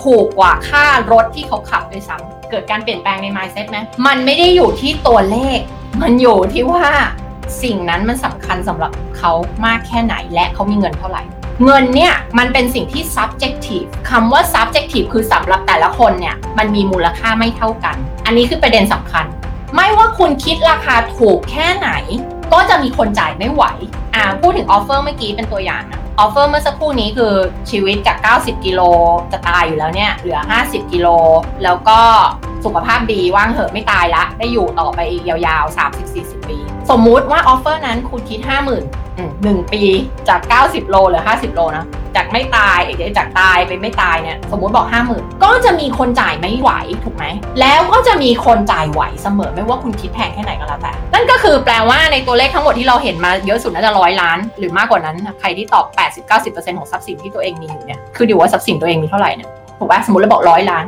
[0.00, 5.58] ถูกกว่าค่ารถที่เขาขับด้วยซ้ำเกิดการเปลี่ยนแปลงใน mindset ไหมมันไม่ได้อยู่ที่ตัวเลข
[6.02, 6.86] มันอยู่ที่ว่า
[7.62, 9.32] สิ่งนั้นมันสำคัญสำหรับเขา
[9.66, 11.22] มากแค่ไหนและเขามีเงินเท่าไหร่
[11.64, 19.26] เงินเนี่ยมันเป็นสิ่งที่ subjective คำว่า subjective คือสำหรับแต่ละคนเนี่ยมันมีมูลค่าไม่เท่ากัน อันนี้คือประเด็นสำคัญ
[19.76, 21.90] ไม่ว่าคุณคิดราคาถูกแค่ไหน
[22.52, 23.64] ก็จะมีคนจ่ายไม่ไหว
[24.14, 27.34] อ่าพูดถึงออฟเฟอร์เมื่อกี้เป็นตัวอย่างนะออฟเฟอร์เมื่อสักครู่นี้คือ
[27.70, 28.80] ชีวิตจาก 90 กิโล
[29.32, 31.08] จะตายอยู่แล้วเนี่ย เหลือ 50 กิโล
[31.64, 31.98] แล้วก็
[32.64, 35.76] สุขภาพดีว่างเหอะไม่ตายละ ได้อยู่ต่อไปอีกยาวๆ
[36.12, 36.58] 30-40 ปี
[36.90, 38.40] สมมุติว่าออฟเฟอร์นั้นคุณคิด
[38.76, 39.05] 50,000
[39.42, 39.82] หนึ่งปี
[40.28, 46.70] จาก 90 โลหลือ 50 โลนะ จากไม่ตายเอกจากตายไปไม่ตายเนี่ยสมมติบอก 50,000 ก็จะมีคนจ่ายไม่ไหว
[47.04, 47.24] ถูกไหม
[47.60, 55.86] แล้วก็จะมีคนจ่ายไหวเสมอไม่ว่าคุณคิดแพงแค่ไหนก็แล้วแต่ นั่นก็คือแปลว่าในตัวเลขทั้งหมดที่เราเห็นมาเยอะสุดน่าจะร้อยล้าน หรือมากกว่านั้น ใครที่ตอบ
[56.28, 60.84] 80-90%ของทรัพย์สินที่ตัวเองมีอยู่เนี่ยคือดูว่าทรัพย์สินตัวเองมีเท่าไหร่เนี่ย ถูกป่ะสมมติเราบอกร้อยล้าน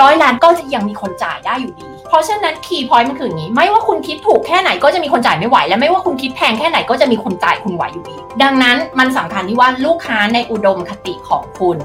[0.00, 11.78] ร้อยล้านก็จะยังมีคนจ่ายได้อยู่ดี เพราะฉะนั้นคีย์พอยต์มันคืออย่างนี้ ไม่ว่าคุณคิดถูกแค่ไหนก็จะมีคนจ่ายไม่ไหว และไม่ว่าคุณคิดแพงแค่ไหนก็จะมีคนจ่ายคุณไหวอยู่ดี ดังนั้นมันสำคัญที่ว่าลูกค้าในอุดมคติของคุณ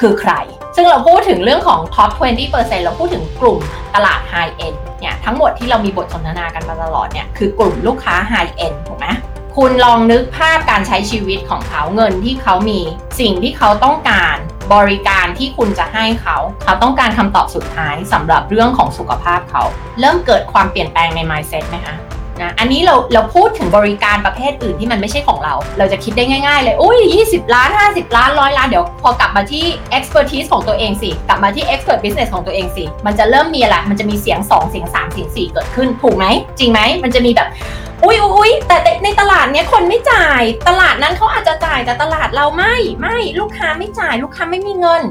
[0.00, 0.32] คือใคร
[0.76, 2.10] ซึ่งเราพูดถึงเรื่องของ top
[2.48, 3.58] 20%เราพูดถึงกลุ่ม
[3.94, 9.06] ตลาด high end เนี่ยทั้งหมดที่เรามีบทสนทนากันมาตลอดเนี่ยคือกลุ่มลูกค้า high end ถูกไหม
[9.58, 12.80] คุณลองนึกภาพการใช้ชีวิตของเขาเงินที่เขามี
[13.20, 14.36] สิ่งที่เขาต้องการ
[14.74, 19.62] บริการที่คุณจะให้เขา เขาต้องการคำตอบสุดท้ายสำหรับเรื่องของสุขภาพเขา
[20.00, 21.96] เริ่มเกิดความเปลี่ยนแปลงใน mindset ไหมคะ
[22.42, 29.64] นะอันนี้เราเราพูดถึงบริการประเภทอื่นที่มันไม่ใช่ของเรา เราจะคิดได้ง่าย ๆ เลย อุ้ย 20 ล้าน 50 ล้านร้อยล้าน เดี๋ยวพอกลับมาที่
[29.96, 36.26] expertise ของตัวเองสิ กลับมาที่ expert business ของตัวเองสิ มันจะเริ่มมีอะไร มันจะมีเสียง 2 เสียง 3 เสียง 4 เกิดขึ้น ถูกไหม
[36.58, 37.48] จริงไหม มันจะมีแบบ
[38.44, 45.02] อุ้ยอุ้ยแต่ในตลาดเนี้ยคนไม่จ่าย ตลาดนั้นเขาอาจจะจ่ายแต่ตลาดเราไม่ไม่ลูกค้าไม่จ่ายลูกค้าไม่มีเงิน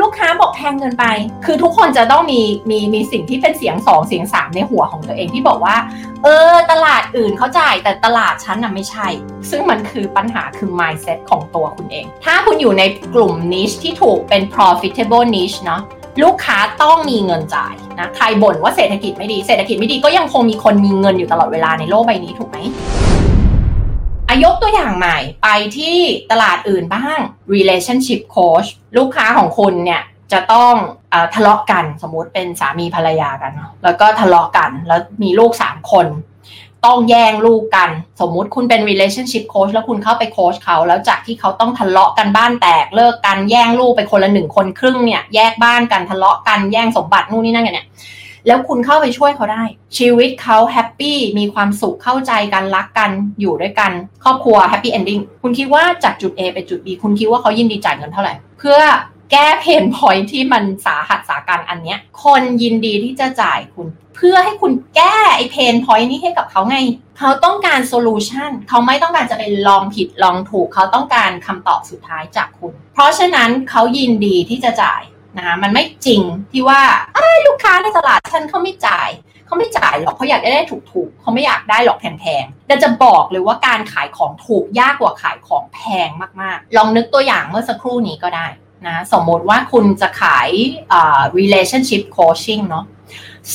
[0.00, 1.04] ลูกค้าบอกแพงเกินไป
[1.44, 5.76] คือทุกคนจะต้องมีมีมีสิ่งที่เป็นเสียงสองเสียงสามในหัวของตัวเองที่บอกว่า
[6.24, 9.08] เออ ตลาดอื่นเขาจ่ายแต่ตลาดฉันน่ะไม่ใช่
[9.50, 12.82] ซึ่งมันคือปัญหาคือ mindset ของตัวคุณเอง ถ้าคุณอยู่ใน
[13.14, 15.82] กลุ่ม niche ที่ถูกเป็น profitable niche เนาะ
[16.22, 22.58] ลูกค้าต้องมีเงินจ่ายนะใครบ่นว่าเศรษฐกิจไม่ดีเศรษฐกิจไม่ดีก็ยังคงมีคนมีเงินอยู่ตลอดเวลาในโลกใบนี้ถูกไหม
[24.28, 25.96] อายกตัวอย่างใหม่ไปที่
[26.30, 27.18] ตลาดอื่นบ้าง
[27.54, 30.02] relationship coach ลูกค้าของคุณเนี่ย
[30.32, 30.72] จะต้อง
[31.12, 33.52] อทะเลาะกันสมมุติเป็นสามีภรรยากัน
[33.84, 36.06] แล้วก็ทะเลาะกันแล้วมีลูกสามคน
[36.86, 47.86] ต้องแย่งลูกกัน สมมุติคุณเป็น relationship coach แล้วคุณเข้าไปโค้ชเขาแล้วจากที่เขาต้องทะเลาะกันบ้านแตกเลิกกันแย่งลูกไปคนละหนึ่งคนครึ่งเนี่ยแยกบ้านกันทะเลาะกันแย่งสมบัตินู่นนี่นั่นกันเนี่ย
[48.46, 49.62] แล้วคุณเข้าไปช่วยเขาได้
[49.98, 53.92] ชีวิตเขา happy มีความสุขเข้าใจกันรักกันอยู่ด้วยกัน
[54.24, 58.78] ครอบครัว happy ending คุณคิดว่าจากจุด A ไปจุด B คุณคิดว่าเขายินดีจ่ายเงินเท่าไหร่ เพื่อ
[59.32, 66.76] แก้ pain point ที่มันสาหัสสากรรจ์อันเนี้ยคนยินดีที่จะจ่ายคุณ เพื่อให้คุณแก้ไอ pain point นี้ให้กับเขาไง
[67.18, 75.02] เขาต้องการ solution เขาไม่ต้องการจะไปลองผิดลองถูก เขาต้องการคำตอบสุดท้ายจากคุณ เพราะฉะนั้นเขายินดีที่จะจ่าย
[75.36, 76.80] นะคะมันไม่จริงที่ว่า
[77.46, 79.10] ลูกค้าในตลาดฉันเขาไม่จ่าย
[79.46, 86.08] เขาไม่จ่ายหรอกเขาอยากได้ถูกๆเขาไม่อยากได้หรอกแพงๆแต่จะบอกเลยว่าการขายของถูกยากกว่าขายของแพง
[86.40, 88.46] มากๆ ลองนึกตัวอย่างเมื่อสักครู่นี้ก็ได้
[88.86, 90.48] นะสมมติว่าคุณจะขาย
[91.38, 92.84] relationship coaching เนาะ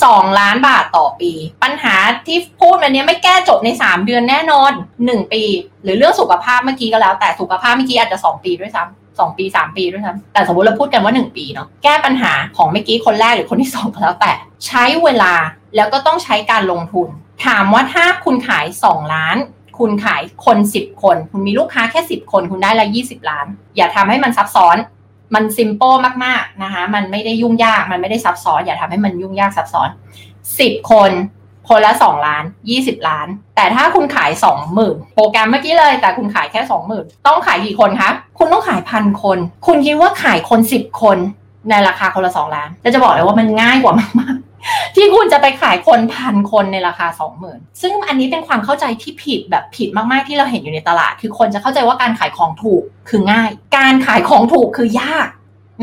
[0.03, 1.31] สองล้านบาทต่อปี
[1.63, 1.95] ปัญหา
[2.27, 4.71] ที่พูดมาเนี้ยไม่แก้จบใน 3 เดือนแน่นอน
[5.05, 5.43] 1 ปี
[5.83, 14.31] หรือเรื่องสุขภาพเมื่อกี้ก็แล้ว แต่สุขภาพเมื่อกี้อาจจะ 2 ปีด้วยซ้ำสองปีสามปีด้วยซ้ำแต่สมมติเราพูดกันว่า1ปีเนาะแก้ปัญหาของเมื่อกี้คนแรกหรือคนที่2ก็แล้วแต่
[14.67, 15.33] ใช้เวลา
[15.75, 17.07] แล้วก็ต้องใช้การลงทุน
[17.45, 19.37] ถามว่าถ้าคุณขาย2ล้าน
[19.79, 23.45] คุณขายคน10คน คุณมีลูกค้าแค่10คน คุณได้ละ20ล้าน
[23.77, 24.77] อย่าทำให้มันซับซ้อน
[25.35, 25.93] มันซิมเปิล
[26.25, 29.89] มากๆนะคะ มันไม่ได้ยุ่งยาก มันไม่ได้ซับซ้อน อย่าทำให้มันยุ่งยากซับซ้อน
[30.59, 31.11] สิบคน
[31.69, 41.17] คนละสองล้านยี่สิบล้าน แต่ถ้าคุณขายสองหมื่นโปรแกรมเมื่อกี้เลย แต่คุณขายแค่สองหมื่นต้องขายกี่คนคะ คุณต้องขายพันคน คุณคิดว่าขายคนสิบคน
[41.69, 44.50] ในราคาคนละสองล้าน แล้วจะบอกเลยว่ามันง่ายกว่ามากๆ
[44.95, 55.27] ที่คุณจะไปขายคนพันคนในราคาสองหมื่นซึ่งอันนี้เป็นความเข้าใจที่ผิดแบบผิดมากๆที่เราเห็นอยู่ในตลาด คือคนจะเข้าใจว่าการขายของถูกคือง่าย การขายของถูกคือยาก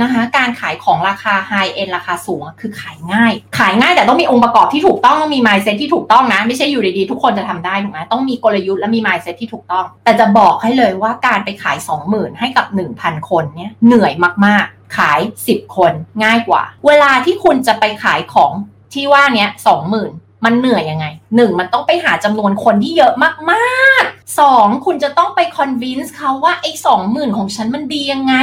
[0.03, 11.77] นะคะการขายของราคาไฮเอ็นราคาสูงคือขายง่าย ขายง่ายแต่ต้องมีองค์ประกอบที่ถูกต้องต้องมี mindset ที่ถูกต้องนะ ไม่ใช่อยู่ดีๆทุกคนจะทำได้ถูกไหมต้องมีกลยุทธ์และมี mindset ที่ถูกต้อง แต่จะบอกให้เลยว่าการไปขาย
[12.09, 12.67] 20,000 ให้กับ
[12.99, 14.13] 1,000 คนเนี่ยเหนื่อย
[14.47, 15.93] มากๆ ขาย 10 คน
[16.25, 18.53] ง่ายกว่า เวลาที่คุณจะไปขายของ
[18.95, 21.07] ที่ว่าเนี้20,000มันเหนื่อยยังไง
[21.37, 23.13] หนึ่งมันต้องไปหาจำนวนคนที่เยอะ
[23.51, 28.35] มากๆสองคุณจะต้องไปคอนวินส์เขาว่าไอ้สองหมื่นของฉันมันดียังไง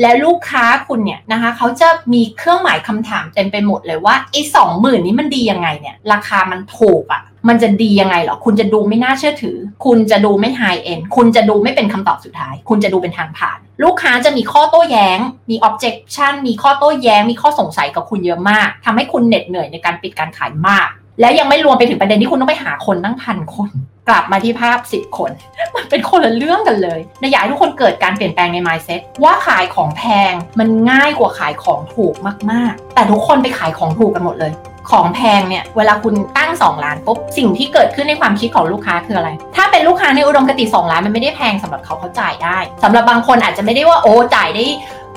[0.00, 15.18] และลูกค้าคุณเนี่ยนะคะเขาจะมีเครื่องหมายคำถามเต็มไปหมดเลยว่าไอ้สองหมื่นนี้มันดียังไงเนี่ย ราคามันถูกอะ่ะมันจะดียังไงหรอ คุณจะดูไม่น่าเชื่อถือ คุณจะดูไม่ไฮเอ็นคุณจะดูไม่เป็นคำตอบสุดท้าย คุณจะดูเป็นทางผ่าน ลูกค้าจะมีข้อโต้แย้ง
[15.50, 20.88] มี objection มีข้อโต้แย้ง มีข้อสงสัยกับคุณเยอะมากทำให้คุณเหน็ดเหนื่อยในการปิดการขายมาก
[21.20, 23.70] และยังไม่รวมไปถึงประเด็นที่คุณต้องไปหาคนตั้งพันคน
[24.08, 25.30] กลับมาที่ภาพ 10 คน
[25.76, 32.14] มันเป็นคนละเรื่องกันเลยนอยากให้ทุกคนเกิดการเปลี่ยนแปลงใน mindset ว่าขายของแพงมันง่ายกว่าขายของถูก
[32.50, 34.52] มาก ๆ แต่ทุกคนไปขายของถูกกันหมดเลย
[34.90, 44.64] ของแพงเนี่ย เวลาคุณตั้ง 2 ล้านปุ๊บ สิ่งที่เกิดขึ้นในความคิดของลูกค้าคืออะไร ถ้าเป็นลูกค้าในอุดมคติ 2 ล้านมันไม่ได้แพงสำหรับเขาเขาจ่ายได้สำหรับบางคนอาจจะไม่ได้ว่าโอ้จ่ายได้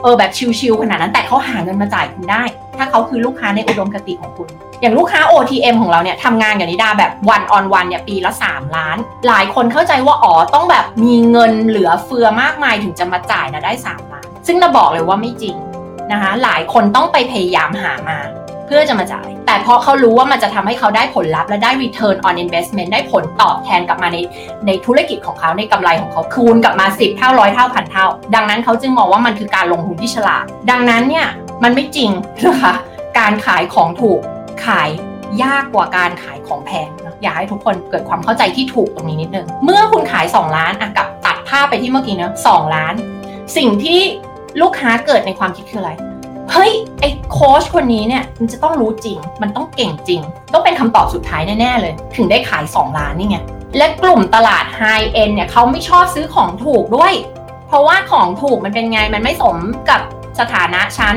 [0.03, 2.43] เออแบบชิลๆขนาดนั้นแต่เขาหาเงินมาจ่ายคุณได้
[2.77, 4.47] ถ้าเขาคือลูกค้าในอุดมคติของคุณ
[4.81, 15.55] อย่างลูกค้า OTM ของเราเนี่ยทำงานกับนิดาแบบวันออนวันเนี่ยปีละ 3 ล้าน หลายคนเข้าใจว่าอ๋อต้องแบบมีเงินเหลือเฟือมากมายถึงจะมาจ่ายนะได้ 3 ล้าน ซึ่งเราบอกเลยว่าไม่จริง
[16.11, 18.19] นะคะหลายคนต้องไปพยายามหามา
[18.67, 24.17] เพื่อจะมาจ่าย แต่เพราะเขารู้ว่ามันจะทำให้เขาได้ผลลัพธ์และได้ return on investment ได้ผลตอบแทนกลับมาใน
[24.67, 28.05] ในธุรกิจของเขาในกำไรของเขาคูณกลับมา 10 เท่าร้อยเท่าพันเท่า
[28.35, 31.27] ดังนั้นเขาจึงมองว่ามันคือการลงทุนที่ฉลาด ดังนั้นเนี่ย
[31.63, 32.11] มันไม่จริง
[32.45, 32.73] นะคะ
[33.19, 34.19] การขายของถูก
[34.65, 34.89] ขาย
[35.43, 42.93] ยากกว่าการขายของแพงนะอยากให้ทุกคนเกิดความเข้าใจที่ถูกตรงนี้นิดนึง เมื่อคุณขาย 2 ล้านอะกับตัดภาพไปที่เมื่อกี้เนะสล้าน
[43.57, 43.99] สิ่งที่
[44.61, 45.91] ลูกค้าเกิดในความคิดคืออะไร
[46.51, 50.21] เฮ้ยไอ้โค้ชคนนี้เนี่ยมันจะต้องรู้จริง มันต้องเก่งจริง
[50.53, 53.37] ต้องเป็นคำตอบสุดท้ายแน่ๆเลย ถึงได้ขาย 2 ล้านนี่ไง
[53.77, 54.81] และกลุ่มตลาดไฮ
[55.13, 57.13] เอ็นเนี่ยเขาไม่ชอบซื้อของถูกด้วย
[57.67, 59.57] เพราะว่าของถูกมันเป็นไงมันไม่สม
[59.89, 60.01] กับ
[60.39, 61.15] สถานะฉัน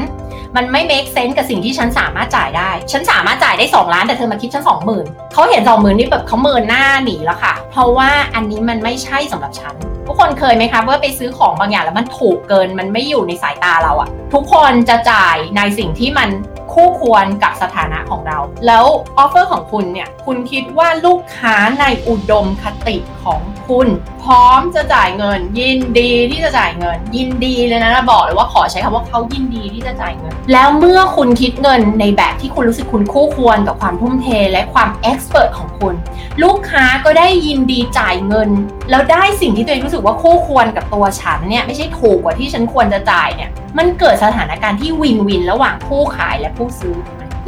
[0.56, 4.64] มันไม่ make sense กับสิ่งที่ฉันสามารถจ่ายได้ ฉันสามารถจ่ายได้ 2 ล้านแต่เธอมาคิดฉัน
[4.98, 9.74] 20,000เขาเห็น 20,000นี่แบบเขาเมินหน้าหนีแล้วค่ะ เพราะว่าอันนี้มันไม่ใช่สำหรับฉัน
[10.06, 16.28] ทุกคนเคยไหมคะว่าไปซื้อของบางอย่างแล้วมันถูกเกินมันไม่อยู่ในสายตาเราอะทุกคนจะจ่ายในสิ่งที่มัน
[16.72, 18.84] คู่ควรกับสถานะของเรา แล้ว
[19.18, 23.88] offer ของคุณเนี่ย คุณคิดว่าลูกค้าในอุดมคติของคุณ
[24.22, 35.94] พร้อมจะจ่ายเงิน ยินดีที่จะจ่ายเงิน ยินดีเลยนะบอกเลยว่าขอใช้คำว่าเขายินดีที่จะจ่ายเงิน แล้วเมื่อคุณคิดเงินในแบบที่คุณรู้สึกคุณคู่ควรกับความทุ่มเทและความ expertise ของคุณ
[36.42, 38.50] ลูกค้าก็ได้ยินดีจ่ายเงิน
[38.90, 46.96] แล้วได้สิ่งที่ตัวเองรู้สึกว่าคู่ควรกับตัวฉันเนี่ยไม่ใช่ถูกกว่าที่ฉันควรจะจ่ายเนี่ยมันเกิดสถานการณ์ที่ win-win ระหว่างผู้ขายและผู้ซื้อ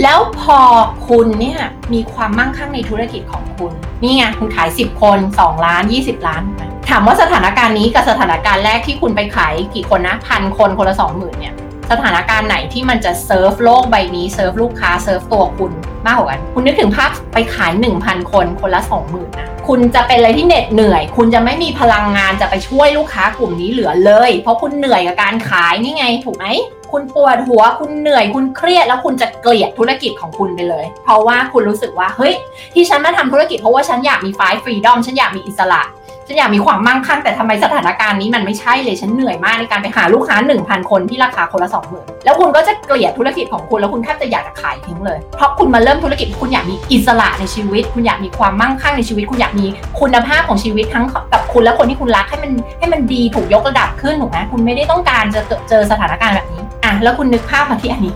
[0.02, 0.60] แล้วพอ
[1.08, 1.60] คุณเนี่ย
[1.92, 6.42] มีความมั่งคั่งในธุรกิจของคุณ นี่ไงคุณขาย 10 คน 2 ล้าน 20 ล้าน
[6.88, 11.54] ถามว่าสถานการณ์นี้กับสถานการณ์แรกที่คุณไปขายกี่คนนะพันคนคนละ 20,000เนี่ย
[11.90, 15.72] สถานการณ์ไหนที่มันจะเซิร์ฟโลกใบนี้เซิร์ฟลูกค้าเซิร์ฟตัวคุณ
[16.06, 17.72] มากกว่ากัน คุณนึกถึงภาพไปขาย
[18.02, 26.46] 1,000 คนคนละ 20,000นะคุณจะเป็นอะไรที่เหน็ดเหนื่อย คุณจะไม่มีพลังงานจะไปช่วยลูกค้ากลุ่มนี้เหลือเลย เพราะคุณเหนื่อยกับการขายนี่ไงถูกไหม
[26.92, 32.34] คุณปวดหัวคุณเหนื่อยคุณเครียดแล้วคุณจะเกลียดธุรกิจของคุณไปเลย เพราะว่าคุณรู้สึกว่าเฮ้ย
[32.74, 35.82] ที่ฉันมาทำธุรกิจเพราะว่าฉันอยากมีไฟฟรีดอมฉันอยากมีอิสระ
[36.28, 49.66] ฉันอยากมีความมั่งคั่งแต่ทำไมสถานการณ์นี้มันไม่ใช่เลยฉันเหนื่อยมากในการไปหาลูกค้า 1,000 คนที่ราคาคนละ20,000แล้วคุณก็จะเกลียดธุรกิจของคุณแล้วคุณแทบจะอยากจะขายทิ้งเลย เพราะคุณมาเริ่มธุรกิจคุณอยากมีอิสระในชีวิต คุณอยากมีความมั่งคั่งในชีวิต คุณอยากมี
[50.00, 58.14] คุณภาพของชีวิตทั้งกับคุณและคนที่คุณรักให้มันให้มันดีถูกยกระดับขึ้นถูกไหมคุณไม่ได้ต้องการจะเจอสถานการณ์แบบนี้อะแล้วคุณนึกภาพมาที่อันนี้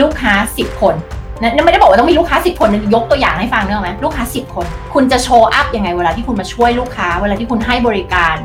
[0.00, 0.94] ลูกค้า 10 คน
[1.44, 8.36] นะไม่ได้บอกว่าต้องมีลูกค้า 10 คนยกตัวอย่างให้ฟังเนอะไหมลูกค้า 10 คน คุณจะโชว์อัพยังไงเวลาที่คุณมาช่วยลูกค้า เวลาที่คุณให้บริการ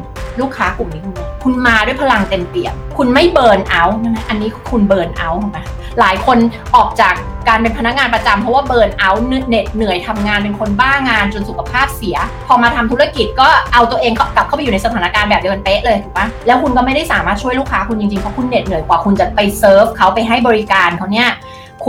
[0.41, 5.59] ลูกค้ากลุ่มนี้คุณคุณมาด้วยพลังเต็มเปี่ยม คุณไม่ burnout นะอันนี้คุณ burnout ถูกไหม
[5.99, 6.37] หลายคน
[6.75, 7.13] ออกจาก
[7.47, 21.29] การเป็นพนักงานประจำเพราะว่า burnout เหน็ดเหนื่อยทำงานเป็นคนบ้างานจนสุขภาพเสีย พอมาทำธุรกิจก็เอาตัวเองกลับเข้าไปอยู่ในสถานการณ์แบบเดียวกันเป๊ะเลยถูกปะแล้วคุณก็ไม่ได้สามารถช่วยลูกค้าคุณจริงๆเพราะคุณเหน็ดเหนื่อยกว่าคุณจะไปเซิร์ฟเขาไปให้บริการเขาเนี่ย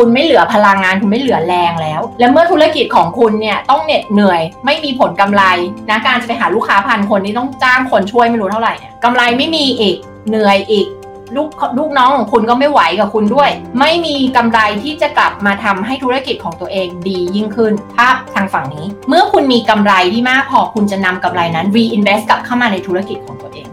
[0.02, 5.42] คุณไม่เหลือพลังงานคุณไม่เหลือแรงแล้ว และเมื่อธุรกิจของคุณเนี่ยต้องเหน็ดเหนื่อย ไม่มีผลกำไร
[5.88, 9.96] นะการจะไปหาลูกค้าพันคนนี่ต้องจ้างคนช่วยไม่รู้เท่าไหร่เนี่ยกำไรไม่มีอีก
[10.28, 10.86] เหนื่อยอีก
[11.36, 23.68] ลูกลูกน้องของคุณก็ไม่ไหวกับคุณด้วย ไม่มีกำไรที่จะกลับมาทำให้ธุรกิจของตัวเองดียิ่งขึ้น ภาพทางฝั่งนี้ เมื่อคุณมีกำไรที่มากพอคุณจะนำกำไรนั้น reinvest กลับเข้ามาในธุรกิจของตัวเอง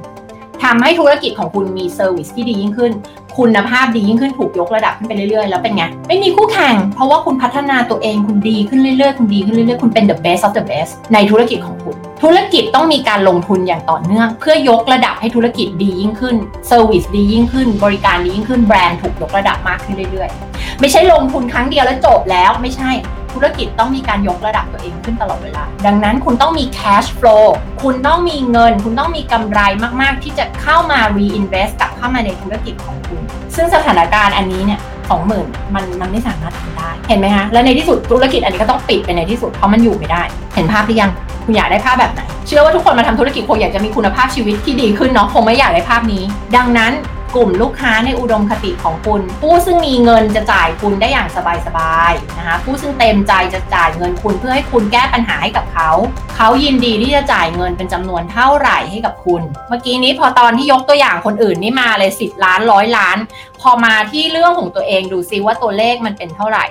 [0.68, 2.92] ทำให้ธุรกิจของคุณมี service ที่ดียิ่งขึ้น
[3.38, 16.36] คุณภาพดียิ่งขึ้นถูกยกระดับขึ้นไปเรื่อยๆ แล้วเป็นไง ไม่มีคู่แข่ง เพราะว่าคุณพัฒนาตัวเองคุณดีขึ้นเรื่อยๆ คุณดีขึ้นเรื่อยๆ คุณเป็น the best of the best ในธุรกิจของคุณ ธุรกิจต้องมีการลงทุนอย่างต่อเนื่อง เพื่อยกระดับให้ธุรกิจดียิ่งขึ้น
[16.68, 22.92] เซอร์วิสดียิ่งขึ้น บริการดียิ่งขึ้นแบรนด์ถูกยกระดับมากขึ้นเรื่อยๆ ไม่ใช่ลงทุนครั้งเดียวแล้วจบแล้วไม่ใช่
[23.38, 27.46] ธุรกิจต้องมีการยกระดับตัวเองขึ้นตลอดเวลา ดังนั้นคุณต้องมี cash flow
[27.84, 29.60] คุณต้องมีเงิน คุณต้องมีกำไร
[30.02, 33.22] มาก ๆ ที่จะเข้ามา reinvest กลับเข้ามาในธุรกิจของคุณ
[33.56, 40.24] ซึ่งสถานการณ์อันนี้เนี่ยสองหมื่นมันมันไม่สามารถทำได้ เห็นไหมคะ และในที่สุดธุรกิจอันนี้ก็ต้องปิดไปในที่สุดเพราะมันอยู่ไม่ได้
[40.56, 41.12] เห็นภาพหรือยัง
[41.46, 46.24] คุณอยากได้ภาพแบบไหน เชื่อว่าทุกคนมาทำธุรกิจคงอยากจะมีคุณภาพชีวิตที่ดีขึ้นเนาะคงไม่อยากได้ภาพนี้
[46.58, 46.92] ดังนั้น
[47.36, 51.30] กลุ่มลูกค้าในอุดมคติของคุณ ผู้ซึ่งมีเงินจะจ่ายคุณได้อย่าง
[51.68, 55.90] สบายๆนะคะผู้ซึ่งเต็มใจจะจ่ายเงินคุณเพื่อให้คุณแก้ปัญหาให้กับเขา
[56.36, 63.18] เขายินดีที่จะจ่ายเงินเป็นจำนวนเท่าไหร่ให้กับคุณ เมื่อกี้นี้พอตอนที่ยกตัวอย่างคนอื่นนี่มาเลย 10 ล้านร้อยล้าน
[63.62, 66.66] พอมาที่เรื่องของตัวเองดูซิว่าตัวเลขมันเป็นเท่าไหร่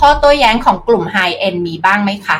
[0.00, 2.38] ข้อโต้แย้งของกลุ่ม High End มีบ้างไหมคะ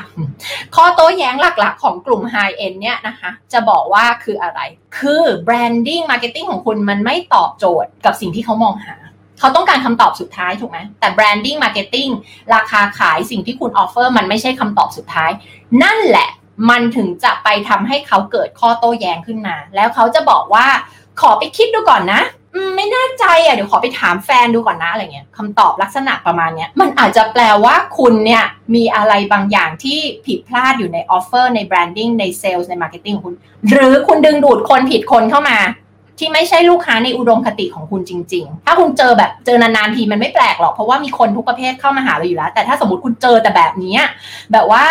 [0.76, 4.60] ข้อโต้แย้งหลักๆ ของกลุ่ม High End เนี่ยนะคะ จะบอกว่าคืออะไร
[4.98, 8.96] คือ branding marketing ของคุณมันไม่ตอบโจทย์กับสิ่งที่เขามองหา
[9.38, 12.10] เขาต้องการคำตอบสุดท้ายถูกไหมแต่ branding marketing
[12.54, 15.30] ราคาขายสิ่งที่คุณออฟเฟอร์มันไม่ใช่คำตอบสุดท้าย
[15.82, 16.28] นั่นแหละ
[16.70, 20.66] มันถึงจะไปทำให้เขาเกิดข้อโต้แย้งขึ้นมา แล้วเขาจะบอกว่า
[21.20, 22.22] ขอไปคิดดูก่อนนะ
[22.76, 28.44] ไม่แน่ใจอะเดี๋ยวขอไปถามแฟนดูก่อนนะอะไรเงี้ยคำตอบลักษณะประมาณเนี้ยมันอาจจะแปลว่าคุณเนี่ย
[28.74, 33.36] มีอะไรบางอย่างที่ผิดพลาดอยู่ใน offer ใน branding ในเซลล์ใน marketing ของคุณ
[33.70, 35.58] หรือคุณดึงดูดคนผิดคนเข้ามา
[36.18, 43.96] ที่ไม่ใช่ลูกค้าในอุดมคติของคุณจริง ๆ ถ้าคุณเจอแบบเจอนานๆทีมันไม่แปลกหรอกเพราะว่ามีคนทุกประเภทเข้ามาหาเราอยู่แล้ว แต่ถ้าสมมติคุณเจอแต่แบบนี้
[44.52, 44.84] แบบว่า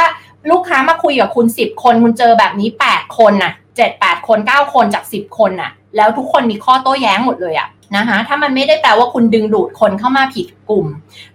[0.51, 10.87] ลูกค้ามาคุยกับคุณสิบคนคุณเจอแบบนี้แปดคนน่ะเจ็ดแปดคนเก้าคนจากสิบคนน่ะ แล้วทุกคนมีข้อโต้แย้งหมดเลยอะนะคะถ้ามันไม่ได้แปลว่าคุณดึงดูดคนเข้ามาผิดกลุ่ม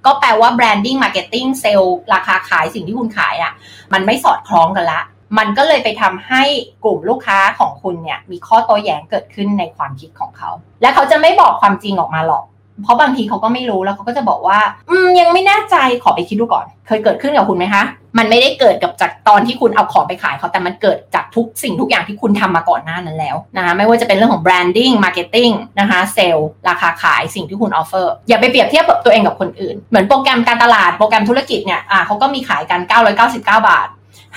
[0.05, 3.53] ก็แปลว่า branding marketing เซลล์ราคาขายสิ่งที่คุณขายอะ่ะ
[3.93, 5.01] มันไม่สอดคล้องกันละ
[5.39, 6.43] มันก็เลยไปทำให้
[6.85, 10.51] กลุ่มลูกค้าของคุณเนี่ย มีข้อโต้แย้งเกิดขึ้นในความคิดของเขา
[10.83, 12.45] และเขาจะไม่บอกความจริงออกมาหรอก
[12.83, 17.85] เพราะบางทีเขาก็ไม่รู้แล้วเขาก็จะบอกว่า อืมยังไม่แน่ใจขอไปคิดดูก่อน เคยเกิดขึ้นกับคุณไหมคะ
[18.19, 32.81] มันไม่ได้เกิดกับจากตอนที่คุณเอาของไปขายเขาแต่มันเกิดจากทุกสิ่งทุกอย่างที่คุณทำมาก่อนหน้านั้นแล้วนะคะไม่ว่าจะเป็นเรื่องของ branding marketing นะคะเซลล์ราคาขายสิ่งที่คุณ offer อร์อย่าไปเปรียบเทียบกับตัวเองกับคนอื่น เหมือนโปรแกรมการตลาดโปรแกรมธุรกิจเนี่ยอ่าเขาก็มีขายกัน
[33.19, 33.89] 999 บาท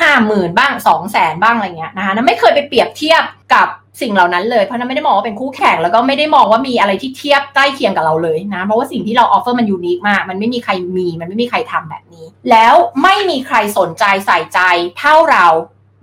[0.01, 3.67] ห้าหมื่นบ้างสองแสนบ้างอะไรเงี้ยนะคะไม่เคยไปเปรียบเทียบกับ
[4.01, 14.59] สิ่งเหล่านั้นเลยเพราะนั้นไม่ได้มองว่าเป็นคู่แข่งแล้วก็ไม่ได้มองว่ามีอะไรที่เทียบใกล้เคียงกับเราเลยนะ เพราะว่าสิ่งที่เรา offer มัน unique มาก มันไม่มีใครมี มันไม่มีใครทำแบบนี้ แล้วไม่มีใครสนใจใส่ใจ
[14.99, 15.45] เท่าเรา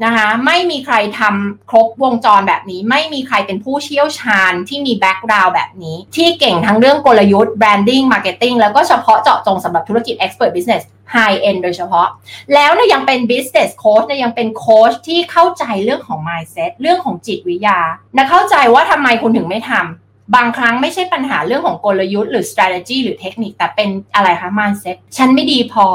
[0.05, 10.83] นะคะไม่มีใครทำครบวงจรแบบนี้ ไม่มีใครเป็นผู้เชี่ยวชาญที่มีแบ็กกราวด์แบบนี้ ที่เก่งทั้งเรื่องกลยุทธ์ branding marketing แล้วก็เฉพาะเจาะจงสำหรับธุรกิจ expert business
[11.15, 12.09] high end โดยเฉพาะ
[12.55, 17.79] แล้วเนี่ยยังเป็น business coach เนี่ยยังเป็นโค้ชที่เข้าใจเรื่องของ mindset เรื่องของจิตวิทยา
[18.17, 20.02] นะเข้าใจว่าทำไมคุณถึงไม่ทำ
[20.35, 25.87] บางครั้งไม่ใช่ปัญหาเรื่องของกลยุทธ์หรือ strategy หรือเทคนิคแต่เป็นอะไรคะ mindset ฉันไม่ดีพอ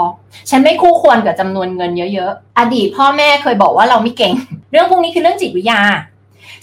[0.50, 4.34] ฉันไม่คู่ควรกับจำนวนเงินเยอะๆ อดีตพ่อแม่เคยบอกว่าเราไม่เก่ง
[4.72, 5.82] เรื่องพวกนี้คือเรื่องจิตวิทยา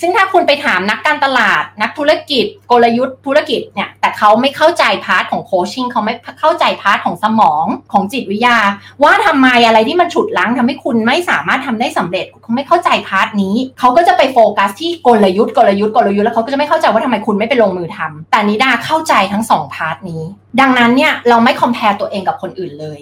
[0.00, 8.58] ซึ่งถ้าคุณไปถามนักการตลาด นักธุรกิจ กลยุทธ์ธุรกิจเนี่ย แต่เขาไม่เข้าใจ part ของ coaching เขาไม่เข้าใจ part ของสมองของจิตวิทยา
[9.02, 20.22] ว่าทำไมอะไรที่มันฉุดรั้งทำให้คุณไม่สามารถทำได้สำเร็จเขาไม่เข้าใจ part นี้ เขาก็จะไปโฟกัสที่กลยุทธ์กลยุทธ์กลยุทธ์แล้วเขาก็จะไม่เข้าใจว่าทำไมคุณไม่ไปลงมือทำแต่นิดาเข้าใจทั้งสอง part นี้
[20.60, 22.98] ดังนั้นเนี่ยเราไม่ compare ตัวเองกับคนอื่นเลย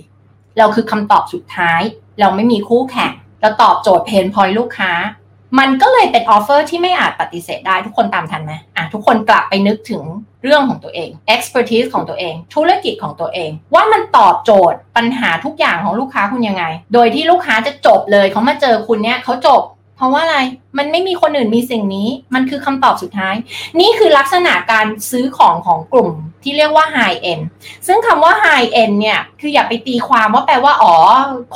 [0.59, 1.81] เราคือคำตอบสุดท้าย
[2.21, 4.92] เราไม่มีคู่แข่งเราตอบโจทย์ pain point ลูกค้า
[5.59, 10.03] มันก็เลยเป็น offer ที่ไม่อาจปฏิเสธได้ทุกคนตามทันไหมอะทุกคนกลับไปนึกถึง
[10.43, 19.62] เรื่องของตัวเอง expertise ของตัวเอง ธุรกิจของตัวเอง ว่ามันตอบโจทย์ปัญหาทุกอย่างของลูกค้าคุณยังไง โดยที่ลูกค้าจะจบเลยเขามาเจอคุณเนี้ยเขาจบ
[20.03, 20.38] เพราะว่าอะไร
[20.79, 23.35] มันไม่มีคนอื่นมีสิ่งนี้ มันคือคำตอบสุดท้าย
[23.81, 26.11] นี่คือลักษณะการซื้อของของกลุ่ม
[26.43, 27.45] ที่เรียกว่า high end
[27.87, 30.95] ซึ่งคำว่า high end เนี่ย คืออย่าไปตีความว่าแปลว่า อ๋อ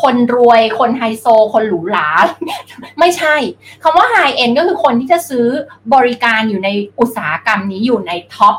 [0.03, 2.09] คนรวย คนไฮโซ คนหรูหรา
[2.99, 3.35] ไม่ใช่
[3.83, 5.47] คำว่า high end ก็คือคนที่จะซื้อ
[5.95, 6.69] บริการอยู่ใน
[7.01, 8.55] อุตสาหกรรมนี้อยู่ในท็อป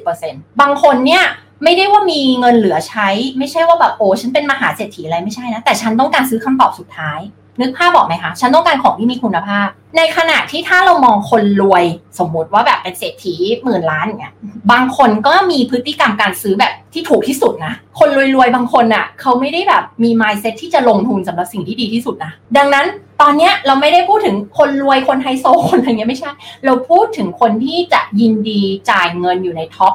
[0.00, 1.24] 20%บางคนเนี่ย
[1.64, 7.20] ไม่ได้ว่ามีเงินเหลือใช้ ไม่ใช่ว่าแบบโอ้ฉันเป็นมหาเศรษฐีอะไรไม่ใช่นะ แต่ฉันต้องการซื้อคำตอบสุดท้าย
[7.60, 11.84] นึกภาพบอกไหมคะ ฉันต้องการของที่มีคุณภาพ ในขณะที่ถ้าเรามองคนรวย
[12.18, 13.34] สมมติว่าแบบเป็นเศรษฐี
[13.64, 14.34] หมื่นล้านอย่างเงี้ย
[14.72, 22.86] บางคนก็มีพฤติกรรมการซื้อแบบที่ถูกที่สุดนะ คนรวยๆบางคนอะ่ะ เขาไม่ได้แบบมี mindset ที่จะลงทุนสำหรับสิ่งที่ดีที่สุดนะ ดังนั้น
[23.22, 26.30] ตอนนี้เราไม่ได้พูดถึงคนรวยคนไฮโซคนอะไรเงี้ยไม่ใช่
[26.64, 29.92] เราพูดถึงคนที่จะยินดีจ่ายเงินอยู่ใน top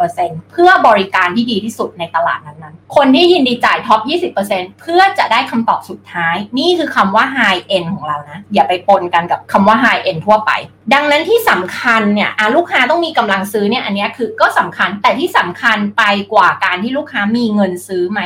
[0.00, 4.00] 20%เพื่อบริการที่ดีที่สุดในตลาดนั้นๆ คนที่ยินดีจ่าย top
[4.40, 10.50] 20%เพื่อจะได้คำตอบสุดท้าย นี่คือคำว่า high end ของเรานะ อย่าไปปนกันกับคำว่า high end ทั่วไป
[10.94, 18.20] ดังนั้นที่สำคัญเนี่ยลูกค้าต้องมีกำลังซื้อเนี่ยอันนี้คือก็สำคัญแต่ที่สำคัญไปกว่าการที่ลูกค้ามีเงินซื้อไหม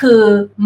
[0.00, 0.20] คือ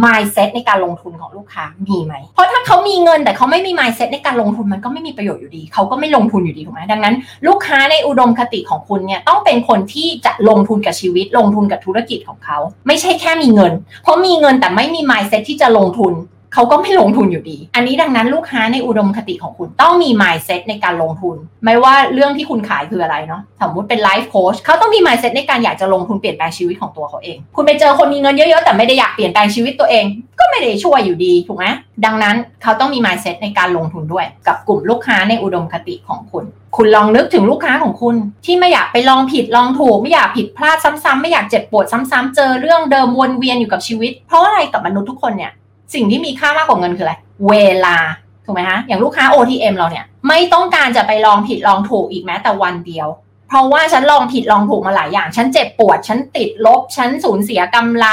[0.04, 7.14] mindset ในการลงทุนของลูกค้ามีไหม เพราะถ้าเขามีเงินแต่เขาไม่มี mindset ในการลงทุนมันก็ไม่มีประโยชน์อยู่ดี เขาก็ไม่ลงทุนอยู่ดีถูกไหมดังนั้น
[7.48, 13.72] ลูกค้าในอุดมคติของคุณเนี่ยต้องเป็นคนที่จะลงทุนกับชีวิต ลงทุนกับธุรกิจของเขา ไม่ใช่แค่มีเงิน
[14.02, 16.14] เพราะมีเงินแต่ไม่มี mindset ที่จะลงทุน
[16.56, 30.04] เขาก็ไม่ลงทุนอยู่ดี อันนี้ดังนั้นลูกค้าในอุดมคติของคุณต้องมี mindset ในการลงทุน ไม่ว่าเรื่องที่คุณขายคืออะไรเนาะสมมติเป็น life coach เขาต้องมี mindset ในการอยากจะลงทุนเปลี่ยนแปลงชีวิตของตัวเขาเอง คุณไปเจอคนมีเงินเยอะๆ แต่ไม่ได้อยากเปลี่ยนแปลงชีวิตตัวเอง
[30.40, 31.66] ก็ไม่ได้ช่วยอยู่ดีถูกไหม
[32.04, 36.44] ดังนั้นเขาต้องมี mindset ในการลงทุนด้วย กับกลุ่มลูกค้าในอุดมคติของคุณ
[36.76, 45.52] คุณลองนึกถึงลูกค้าของคุณ ที่ไม่อยากไปลองผิดลองถูก ไม่อยากผิดพลาดซ้ำๆไม่อยากเจ็บปวดซ้ำๆเจอเรื่องเดิมวนเวียนอยู่กับชีวิต เพราะอะไรกับมนุษย์ทุกคนเนี่ย
[45.94, 47.14] สิ่งที่มีค่ามากกว่าเงินคืออะไร
[47.48, 47.96] เวลา
[48.44, 53.08] ถูกไหมฮะ อย่างลูกค้า OTM เราเนี่ย ไม่ต้องการจะไปลองผิดลองถูกอีกแม้แต่วันเดียว
[53.48, 58.06] เพราะว่าฉันลองผิดลองถูกมาหลายอย่าง ฉันเจ็บปวด ฉันติดลบ ฉันสูญเสียกำไร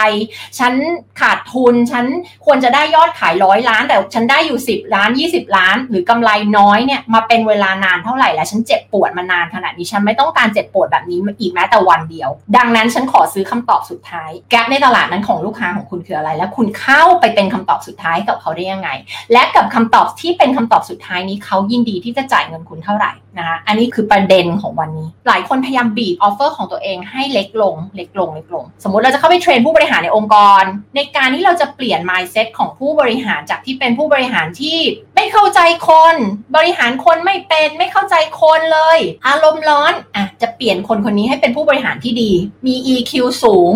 [0.59, 0.73] ฉัน
[1.21, 2.05] ขาดทุน ฉัน
[2.45, 18.89] ควรจะได้ยอดขายร้อยล้าน แต่ฉันได้อยู่10ล้าน20ล้าน หรือกำไรน้อยเนี่ยมาเป็นเวลานานเท่าไหร่แล้ว ฉันเจ็บปวดมานานขนาดนี้ ฉันไม่ต้องการเจ็บปวดแบบนี้อีกแม้แต่วันเดียว ดังนั้นฉันขอซื้อคำตอบสุดท้าย แกลในตลาดนั้นของลูกค้าของคุณคืออะไร และคุณเข้าไปเป็นคำตอบสุดท้ายกับเขาได้ยังไง
[19.33, 30.63] และกับคำตอบที่เป็นคำตอบสุดท้ายนี้เขายินดีที่จะจ่ายเงินคุณเท่าไหร่นะคะ อันนี้คือประเด็นของวันนี้หลายคนพยายามบีบออฟเฟอร์ของตัวเองให้เล็กลง เล็กลง เล็กลง สมมติเราจะเข้าไปเทรนผู้บริหารในองค์กร
[30.95, 34.79] ในการที่เราจะเปลี่ยน mindset ของผู้บริหารจากที่เป็นผู้บริหารที่
[35.15, 35.59] ไม่เข้าใจ
[35.89, 36.15] คน
[36.55, 42.31] บริหารคนไม่เป็นไม่เข้าใจคนเลย อารมณ์ร้อนอะจะเปลี่ยนคนคนนี้ให้เป็นผู้บริหารที่ดี
[42.65, 43.11] มี EQ
[43.43, 43.73] สูง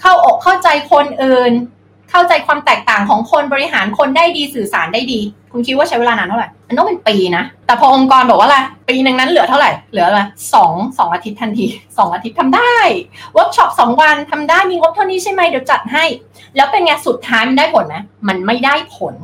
[0.00, 1.52] เข้าอกเข้าใจคนอื่น
[2.12, 5.20] เข้าใจความแตกต่างของคนบริหารคนได้ดีสื่อสารได้ดี
[5.52, 8.58] คุณคิดว่าใช้เวลานานเท่าไหร่มันต้องเป็นปีนะ แต่พอองค์กรบอกว่าอะไร
[8.88, 10.20] ปีหนึ่งนั้นเหลือเท่าไหร่เหลืออะไร
[10.54, 11.66] สองสองอาทิตย์ทันที
[11.98, 12.74] สองอาทิตย์ทำได้
[13.34, 16.04] เวิร์กช็อปสองวันทำได้มีงบเท่านี้ใช่ไหมเดี๋ยวจัดให้
[16.56, 17.96] แล้วเป็นไงสุดท้ายมันได้ผลไหม
[18.28, 19.14] มันไม่ได้ผล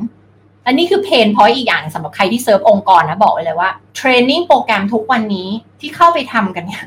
[0.65, 5.47] อันนี้คือ pain point อีกอย่างสำหรับใครที่เซิร์ฟองค์กรนะบอกไว้เลยว่า training program ทุกวันนี้
[5.79, 6.83] ที่เข้าไปทำกันเนี่ย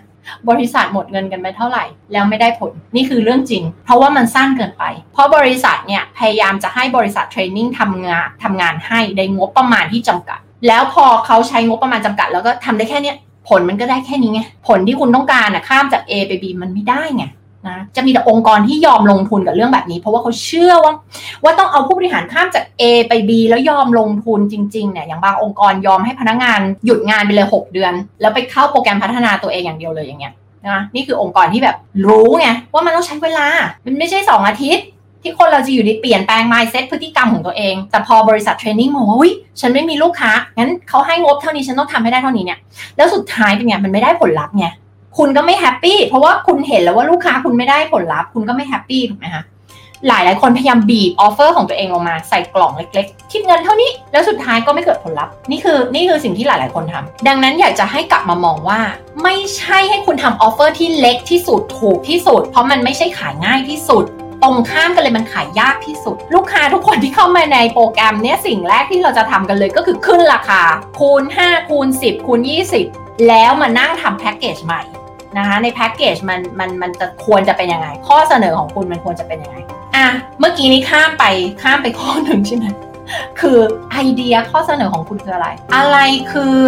[0.48, 13.16] บริษัทหมดเงินกันไปเท่าไหร่ แล้วไม่ได้ผลนี่คือเรื่องจริง เพราะว่ามันสั้นเกินไป เพราะบริษัทเนี่ยพยายามจะให้บริษัทเทรนนิ่งทำงานทำงานให้ในงบประมาณที่จำกัด แล้วพอเขาใช้งบประมาณจำกัด แล้วก็ทำได้แค่เนี้ย
[13.48, 17.24] ผลมันก็ได้แค่นี้ไงผลที่คุณต้องการอะข้ามจาก A ไป B มันไม่ได้ไง
[17.68, 20.92] นะจะมีแต่องค์กรที่ยอมลงทุนกับเรื่องแบบนี้ เพราะว่าเขาเชื่อว่า
[21.42, 30.32] ว่าต้องเอาผู้บริหารข้ามจาก A ไป B แล้วยอมลงทุนจริงๆเนี่ยอย่างบางองค์กรยอมให้พนักงานหยุดงานไปเลย 6 เดือน แล้วไปเข้าโปรแกรมพัฒนาตัวเองอย่างเดียวเลยอย่างเงี้ย
[30.68, 33.46] นะนี่คือองค์กรที่แบบรู้ไงว่ามันต้องใช้เวลา
[33.84, 34.86] มันไม่ใช่ 2 อาทิตย์
[35.22, 39.18] ที่คนเราจะอยู่ในเปลี่ยนแปลง mindset พฤติกรรมของตัวเอง แต่พอบริษัท training มองว่า
[39.60, 42.58] ฉันไม่มีลูกค้างั้นเขาให้งบเท่านี้ฉันต้องทำให้ได้เท่านี้เนี่ย
[42.96, 44.66] แล้วสุดท้ายเป็นไงมันไม่ได้ผลลัพธ์ไง
[45.18, 49.44] คุณก็ไม่ happy เพราะว่าคุณเห็นแล้วว่าลูกค้าคุณไม่ได้ผลลัพธ์คุณก็ไม่ happy ถูกไหมคะ
[50.08, 58.80] หลายหลายคนพยายามบีบ offer ของตัวเองลงมาใส่กล่องเล็กๆ คิดเงินเท่านี้ แล้วสุดท้ายก็ไม่เกิดผลลัพธ์นี่คือนี่คือสิ่งที่หลายๆคนทำดังนั้นอยากจะให้กลับมามองว่า
[59.22, 64.04] ไม่ใช่ให้คุณทำ offer ที่เล็กที่สุดถูกที่สุด เพราะมันไม่ใช่ขายง่ายที่สุด
[64.42, 70.62] ตรงข้ามกันเลยมันขายยากที่สุด ลูกค้าทุกคนที่เข้ามาในโปรแกรมเนี้ยสิ่งแรกที่เราจะทำกันเลยก็คือขึ้นราคา
[70.98, 72.40] คูณ 5 คูณ 10 คูณ
[72.84, 74.82] 20 แล้วมานั่งทำแพ็กเกจใหม่
[75.38, 79.56] นะคะในแพ็กเกจมันมันมันจะควรจะเป็นยังไง ข้อเสนอของคุณมันควรจะเป็นยังไง
[79.96, 80.06] อะ
[80.40, 81.24] เมื่อกี้นี้ข้ามไป
[81.62, 82.66] ข้ามไปข้อหนึ่งใช่ไหม
[83.40, 83.58] คือ
[83.92, 85.98] ไอเดียข้อเสนอของคุณคืออะไร อะไร
[86.32, 86.58] คือ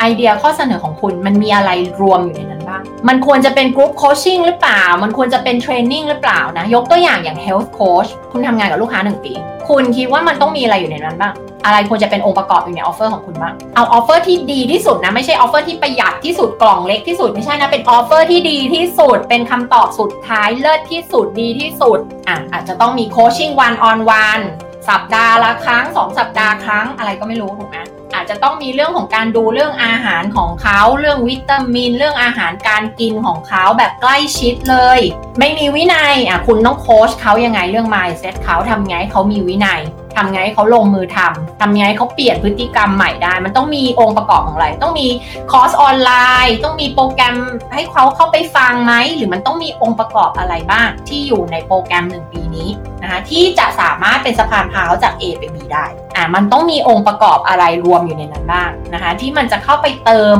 [0.00, 1.70] ไอเดียข้อเสนอของคุณมันมีอะไร
[2.00, 9.32] รวมอยู่ในนั้นบ้าง มันควรจะเป็น group coaching หรือเปล่า มันควรจะเป็น training หรือเปล่านะ ยกตัวอย่างอย่าง health coach คุณทำงานกับลูกค้า 1 ปี
[9.68, 11.32] คุณคิดว่ามันต้องมีอะไรอยู่ในนั้นบ้าง
[11.64, 21.98] อะไรควรจะเป็นองค์ประกอบอยู่ใน offer ของคุณบ้าง เอา offer ที่ดีที่สุดนะ ไม่ใช่ offer ที่ประหยัดที่สุดกล่องเล็กที่สุดไม่ใช่นะ เป็น offer ที่ดีที่สุด เป็นคำตอบสุดท้ายเลิศที่สุดดีที่สุด
[22.28, 24.40] อะอาจจะต้องมี coaching one on one
[24.88, 27.78] สัปดาห์ละครั้ง 2 สัปดาห์ครั้งอะไรก็ไม่รู้ถูกไหม
[28.14, 35.00] อาจจะต้องมีเรื่องของการดูเรื่องอาหารของเขาเรื่องวิตามิน เรื่องอาหารการกินของเขาแบบใกล้ชิดเลย
[35.38, 39.80] ไม่มีวินัยอะคุณต้องโค้ชเขายังไงเรื่อง mindset เขาทำไงให้เขามีวินัย
[40.18, 45.08] ทำไงให้เขาลงมือทำทำไงให้เขาเปลี่ยนพฤติกรรมใหม่ได้ มันต้องมีองค์ประกอบของอะไร ต้องมี
[45.50, 46.12] คอร์สออนไล
[46.46, 47.36] น์ ต้องมีโปรแกรม
[47.74, 52.68] ให้เขาเข้าไปฟังไหม หรือมันต้องมีองค์ประกอบอะไรบ้าง ที่อยู่ในโปรแกรมหนึ่งปีนี้
[53.02, 55.84] นะคะที่จะสามารถเป็นสะพานพาเขาจาก A ไป B ได้
[56.18, 60.38] อ่ามันต้องมีองค์ประกอบอะไรรวมอยู่ในนั้นบ้างนะคะที่มันจะเข้าไปเติม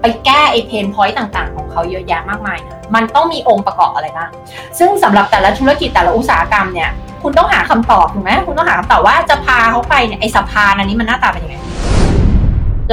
[0.00, 4.30] ไปแก้ไอเพนพอยต์ต่างๆ ของเขาเยอะแยะมากมายนะมันต้องมีองค์ประกอบอะไรบ้าง
[4.78, 6.90] ซึ่งสำหรับแต่ละธุรกิจแต่ละอุตสาหกรรมเนี่ย
[7.22, 11.56] คุณต้องหาคำตอบถูกไหมคุณต้องหาคำตอบว่าจะพาเขาไปเนี่ยไอสะพานอันนี้มันหน้าตาเป็นยังไง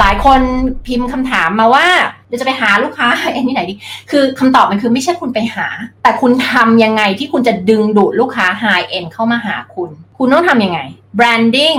[0.00, 0.40] หลายคน
[0.86, 1.86] พิมพ์คำถามมาว่า
[2.28, 3.74] เราจะไปหาลูกค้าไอ้นี่ไหนดี
[4.10, 5.66] คือคำตอบมันคือไม่ใช่คุณไปหา
[6.02, 10.80] แต่คุณทำยังไงที่คุณจะดึงดูดลูกค้า high end เข้ามาหาคุณ คุณต้องทำยังไง
[11.18, 11.78] branding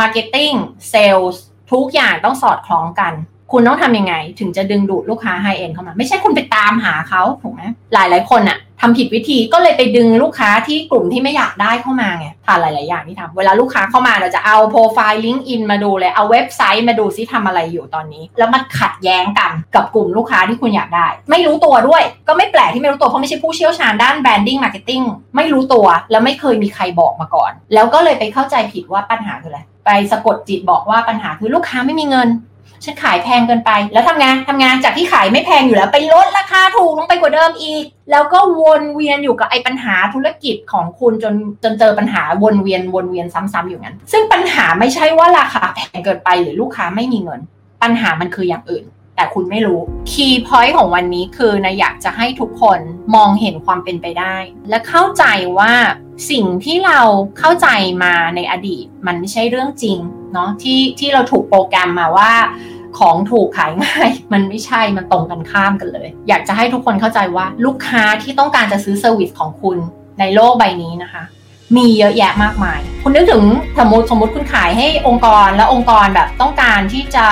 [0.00, 0.56] marketing
[0.92, 1.36] sales
[1.72, 3.14] ทุกอย่างต้องสอดคล้องกัน
[3.52, 7.62] คุณต้องทำยังไง ถึงจะดึงดูดลูกค้าไฮเอ็นเข้ามา ไม่ใช่คุณไปตามหาเขาถูกไหม
[7.94, 25.02] หลายหลายคนอะทำผิดวิธีก็เลยไปดึงลูกค้าที่กลุ่มที่ไม่อยากได้เข้ามาไงผ่านหลาย ๆ อย่างที่ทำเวลาลูกค้าเข้ามาเราจะเอาโปรไฟล์ลิงก์อินมาดูเลย เอาเว็บไซต์มาดูซิทำอะไรอยู่ตอนนี้ แล้วมันขัดแย้งกันกับกลุ่มลูกค้าที่คุณอยากได้ ไม่รู้ตัวด้วย ก็ไม่แปลกที่ไม่รู้ตัวเพราะไม่ใช่ผู้เชี่ยวชาญด้าน branding marketing
[25.36, 32.28] ไม่รู้ตัวแล้วไม่เคยมีใครบอกมาก่อน แล้วก็เลยไปเข้าใจผิดว่าปัญหาคืออะไร ไปสะกดจิตบอกว่าปัญหาคือลูกค้าไม่มีเงิน
[32.84, 47.40] ฉันขายแพงเกินไป แล้วทำงานทำงานจากที่ขายไม่แพงอยู่แล้ว ไปลดราคาถูกลงไปกว่าเดิมอีก แล้วก็วนเวียนอยู่กับไอ้ปัญหาธุรกิจของคุณจนจนเจอปัญหาวนเวียนวนเวียนซ้ำๆอยู่งั้น ซึ่งปัญหาไม่ใช่ว่าราคาแพงเกินไปหรือลูกค้าไม่มีเงิน
[47.82, 48.84] ปัญหามันคืออย่างอื่น
[49.16, 52.80] แต่คุณไม่รู้คีย์พอยต์ของวันนี้คือนะอยากจะให้ทุกคน
[53.14, 54.36] มองเห็นความเป็นไปได้
[54.68, 55.24] และเข้าใจ
[55.58, 55.72] ว่า
[56.30, 57.00] สิ่งที่เรา
[57.38, 57.68] เข้าใจ
[58.04, 59.98] มาในอดีต มันไม่ใช่เรื่องจริง
[60.32, 62.32] เนาะที่ที่เราถูกโปรแกรมมาว่า
[62.98, 69.76] ของถูกขายง่าย มันไม่ใช่มันตรงกันข้ามกันเลย อยากจะให้ทุกคนเข้าใจว่าลูกค้าที่ต้องการจะซื้อเซอร์วิสของคุณ
[70.20, 71.22] ในโลกใบนี้นะคะ
[71.76, 73.44] มีเยอะแยะมากมาย คุณนึกถึง
[73.78, 77.26] สมมติสมมติคุณขายให้องค์กรแล้วองค์กรแบบต้องการที่จะ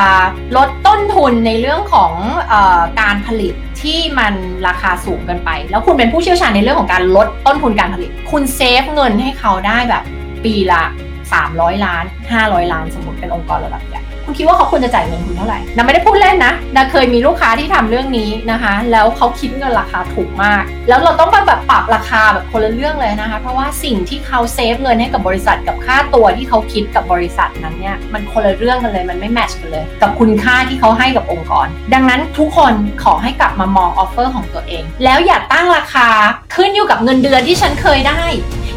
[0.56, 2.12] ลดต้นทุนในเรื่องของ
[2.52, 4.34] ออการผลิตที่มัน
[4.66, 10.02] ราคาสูงเกินไป แล้วคุณเป็นผู้เชี่ยวชาญในเรื่องของการลดต้นทุนการผลิต คุณเซฟเงินให้เขาได้แบบ
[10.44, 10.84] ปีละ
[11.38, 12.04] 300 ล้าน
[12.38, 32.72] 500 ล้าน สมมติเป็นองค์กรระดับใหญ่คุณคิดว่าเขาควรจะจ่ายเงินคุณเท่าไหร่นะไม่ได้พูดเล่นนะนะเคยมีลูกค้าที่ทำเรื่องนี้นะคะ แล้วเขาคิดเงินราคาถูกมาก แล้วเราต้องมาแบบปรับราคาแบบคนละเรื่องเลยนะคะ เพราะว่าสิ่งที่เขาเซฟเงินให้กับบริษัทกับค่าตัวที่เขาคิดกับบริษัทนั้นเนี่ยมันคนละเรื่องกันเลยมันไม่แมทช์กันเลย กับคุณค่าที่เขาให้กับองค์กร ดังนั้นทุกคน
[33.04, 36.08] ขอให้กลับมามอง offer ของตัวเอง แล้วอย่าตั้งราคา
[36.54, 38.22] ขึ้นอยู่กับเงินเดือนที่ฉันเคยได้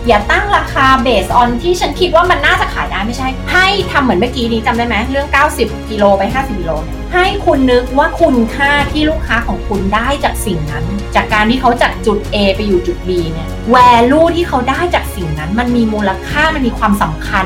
[0.07, 5.27] อย่าตั้งราคา based on ที่ฉันคิดว่ามันน่าจะขายได้ไม่ใช่ ให้ทำเหมือนเมื่อกี้นี้จำได้ไหมเรื่อง
[5.59, 6.71] 90 กิโลไป 50 กิโล
[7.13, 10.85] ให้คุณนึกว่าคุณค่าที่ลูกค้าของคุณได้จากสิ่งนั้น
[11.15, 17.45] จากการที่เขาจากจุด A ไปอยู่จุด B เนี่ย value ที่เขาได้จากสิ่งนั้น มันมีมูลค่ามันมีความสำคัญ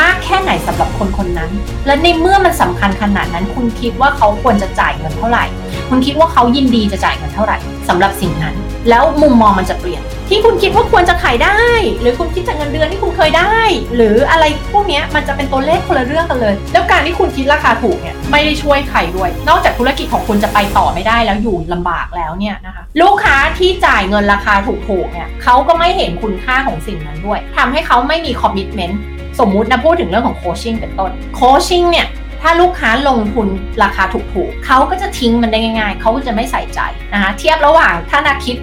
[0.00, 1.50] มากแค่ไหนสำหรับคนคนนั้น
[1.86, 5.44] และในเมื่อมันสำคัญขนาดนั้น คุณคิดว่าเขาควรจะจ่ายเงินเท่าไหร่
[5.88, 7.56] คุณคิดว่าเขายินดีจะจ่ายเงินเท่าไหร่
[7.88, 8.54] สำหรับสิ่งนั้น
[8.90, 11.60] แล้วมุมมองมันจะเปลี่ยน ที่คุณคิดว่าควรจะขายได้
[12.00, 13.56] หรือคุณคิดจากเงินเดือนที่คุณเคยได้
[13.94, 24.54] หรืออะไรพวกนี้มันจะเป็นตัวเลขคนละเรื่องกันเลย แล้วการที่คุณคิดราคาถูกเนี่ยไม่ได้ช่วยใครด้วย นอกจากธุรกิจของคุณจะไปต่อไม่ได้แล้วอยู่ลำบากแล้วเนี่ยนะคะลูกค้าที่จ่ายเงินราคา
[24.88, 29.00] ถูกๆเนี่ยเขาก็ไม่เห็นคุณค่าของสิ่งนั้นด้วยทำให้เขาไม่มีคอมมิชเมนต์
[29.40, 32.06] สมมุตินะพูดถึงเรื่องของ coaching เป็นต้น coaching เนี่ย
[32.48, 33.48] ถ้าลูกค้าลงทุน
[33.82, 36.80] ราคาถูกๆเขาก็จะทิ้งมันได้ง่ายๆ เขาก็จะไม่ใส่ใจ
[37.12, 38.56] นะคะเทียบระหว่างถ้านึกถึง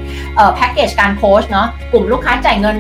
[0.56, 2.76] แพ็กเกจการโค้ชเนาะกลุ่มลูกค้าจ่ายเงิน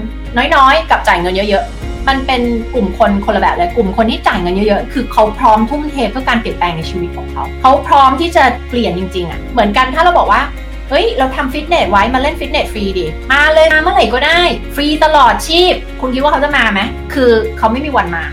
[0.55, 2.41] น้อยๆ กับจ่ายเงินเยอะๆ มันเป็น
[2.73, 10.41] กลุ่มคนคนละแบบเลยกลุ่มคนที่จ่ายเงินเยอะๆ คือเขาพร้อมทุ่มเทเพื่อการเปลี่ยนแปลงในชีวิตของเขา เขาพร้อมที่จะเปลี่ยนจริงๆอะ่ะเหมือนกันถ้าเราบอกว่า
[10.89, 14.39] เฮ้ย เราทำฟิตเนสไว้มาเล่นฟิตเนสฟรีดิ มาเลยมาเมื่อไหร่ก็ได้
[14.75, 16.81] ฟรีตลอดชีพ คุณคิดว่าเขาจะมาไหม
[17.13, 18.23] คือเขาไม่มีวันมา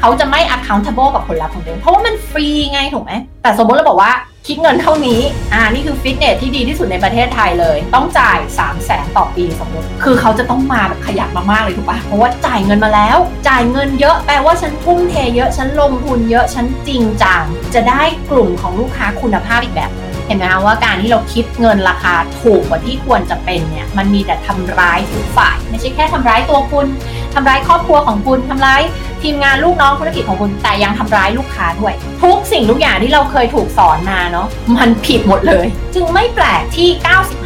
[0.00, 3.12] เขาจะไม่ accountable กับผลลัพธ์ของตัวเองเพราะว่ามันฟรีไงถูกไหม
[3.42, 4.12] แต่สมมติเราบอกว่า
[4.48, 5.20] คิดเงินเท่านี้
[5.52, 13.18] อ่า นี่คือฟิตเนสที่ดีที่สุดในประเทศไทยเลย ต้องจ่าย 3 0 0แสนต่อปีสมมติ คือเขาจะต้องมาแบบขยันมากๆเลยถูกปะเพราะว่าจ่ายเงินมาแล้ว
[13.48, 19.92] จ่ายเงินเยอะ แปลว่าฉันทุ่มเทเยอะ ฉันลงทุนเยอะ ฉันจริงจัง จะได้กลุ่มของลูกค้าคุณภาพอีกแบบ
[20.26, 26.86] เห็นไหมคะว่าการที่เราคิดเงินราคาถูกกว่าที่ควรจะเป็นเนี่ย มันมีแต่ทำร้ายทุกฝ่าย ไม่ใช่แค่ทำร้ายตัวคุณ
[27.34, 28.82] ทำร้ายครอบครัวของคุณทำร้าย
[29.22, 36.88] ทีมงานลูกน้องธุรกิจของคุณแต่ยังทำร้ายลูกค้าด้วย ทุกสิ่งทุกอย่างที่เราเคยถูกสอนมาเนาะมันผิดหมดเลย จึงไม่แปลกที่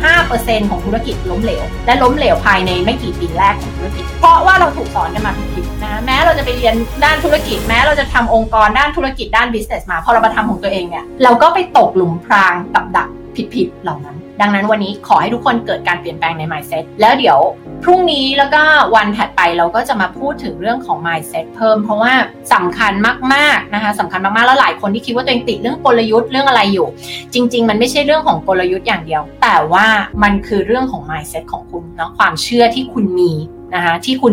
[0.06, 6.74] 95%ของธุรกิจล้มเหลว และล้มเหลวภายในไม่กี่ปีแรกของธุรกิจ เพราะว่าเราถูกสอนกันมาผิดนะแม้เราจะไปเรียน
[7.04, 13.08] ด้านธุรกิจ แม้เราจะทำองค์กรด้านธุรกิจด้าน business มาพอเรามาทำของตัวเองเนี่ยเราก็ไปตกหลุมพรางกับดัก
[13.54, 17.38] ผิดๆเหล่านั้น ดังนั้นวันนี้ขอให้ทุกคนเกิดการเปลี่ยนแปลงใน mindset แล้วเดี๋ยว
[17.84, 18.62] พรุ่งนี้แล้วก็
[18.94, 22.12] วันถัดไปเราก็จะมาพูดถึงเรื่องของ mindset เพิ่ม เพราะว่า
[22.54, 22.92] สำคัญ
[23.34, 26.86] มากๆนะคะสำคัญมากๆแล้วหลายคนที่คิดว่าตัวเองติดเรื่องกลยุทธ์เรื่องอะไรอยู่
[27.34, 29.86] จริง ๆ มันไม่ใช่เรื่องของกลยุทธ์อย่างเดียว แต่ว่า
[30.22, 33.32] มันคือเรื่องของ mindset ของคุณนะความเชื่อที่คุณมี
[33.74, 34.32] นะคะที่คุณ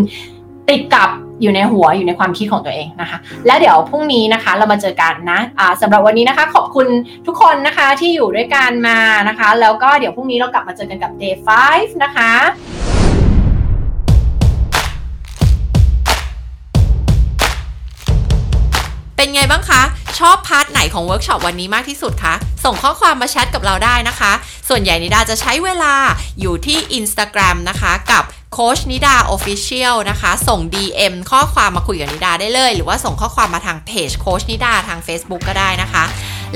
[0.70, 1.10] ติดกับ
[1.44, 3.18] อยู่ในหัวอยู่ในความคิดของตัวเองนะคะ
[3.48, 6.88] และเดี๋ยวพรุ่งนี้นะคะเรามาเจอกันนะะสำหรับวันนี้นะคะ ขอบคุณ
[7.28, 11.36] ทุกคนนะคะที่อยู่ด้วยกันมานะคะ แล้วก็เดี๋ยวพรุ่งนี้เรากลับมาเจอกันกับ day
[11.70, 12.32] 5 นะคะ
[19.16, 19.82] เป็นไงบ้างคะ
[20.20, 22.34] ชอบ part ไหนของเวิร์กช็อปวันนี้มากที่สุดคะ
[22.64, 24.32] ส่งข้อความมาแชทกับเราได้นะคะ
[24.70, 25.94] ส่วนใหญ่นิดาจะใช้เวลา
[26.42, 28.24] อยู่ที่ Instagram นะคะกับ
[28.54, 36.04] โค้ชนิดา Official นะคะ ส่ง DM ข้อความมาคุยกับนิดาได้เลย หรือว่าส่งข้อความมาทางเพจโค้ชนิดาทาง Facebook ก็ได้นะคะ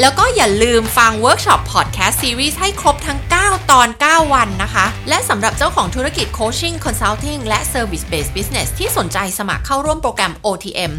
[0.02, 10.94] แล้วก็อย่าลืมฟังเวิร์กช็อปพอดแคสต์ซีรีส์ให้ครบทั้ง 9 ตอน 9 วันนะคะ และสำหรับเจ้าของธุรกิจ coaching consulting และ Service Based Business ที่สนใจสมัครเข้าร่วมโปรแกรม OTM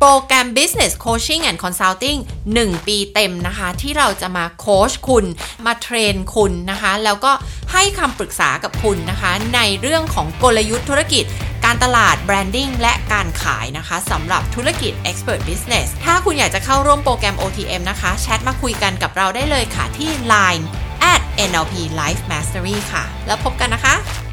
[0.00, 2.18] โปรแกรม Business Coaching and Consulting
[2.52, 5.24] 1 ปีเต็มนะคะ ที่เราจะมาโค้ชคุณ
[5.64, 7.32] มาเทรนคุณนะคะ แล้วก็
[7.72, 11.24] ให้คำปรึกษากับคุณนะคะ ในเรื่องของกลยุทธ์ธุรกิจ
[11.64, 20.64] การตลาด branding และการขายนะคะสำหรับธุรกิจ Expert Business ถ้าคุณอยากจะเข้าร่วมโปรแกรม OTM นะคะ แชทมาคุยกันกับเราได้เลยค่ะที่ Line
[21.12, 24.31] at NLP Life Mastery ค่ะ แล้วพบกันนะคะ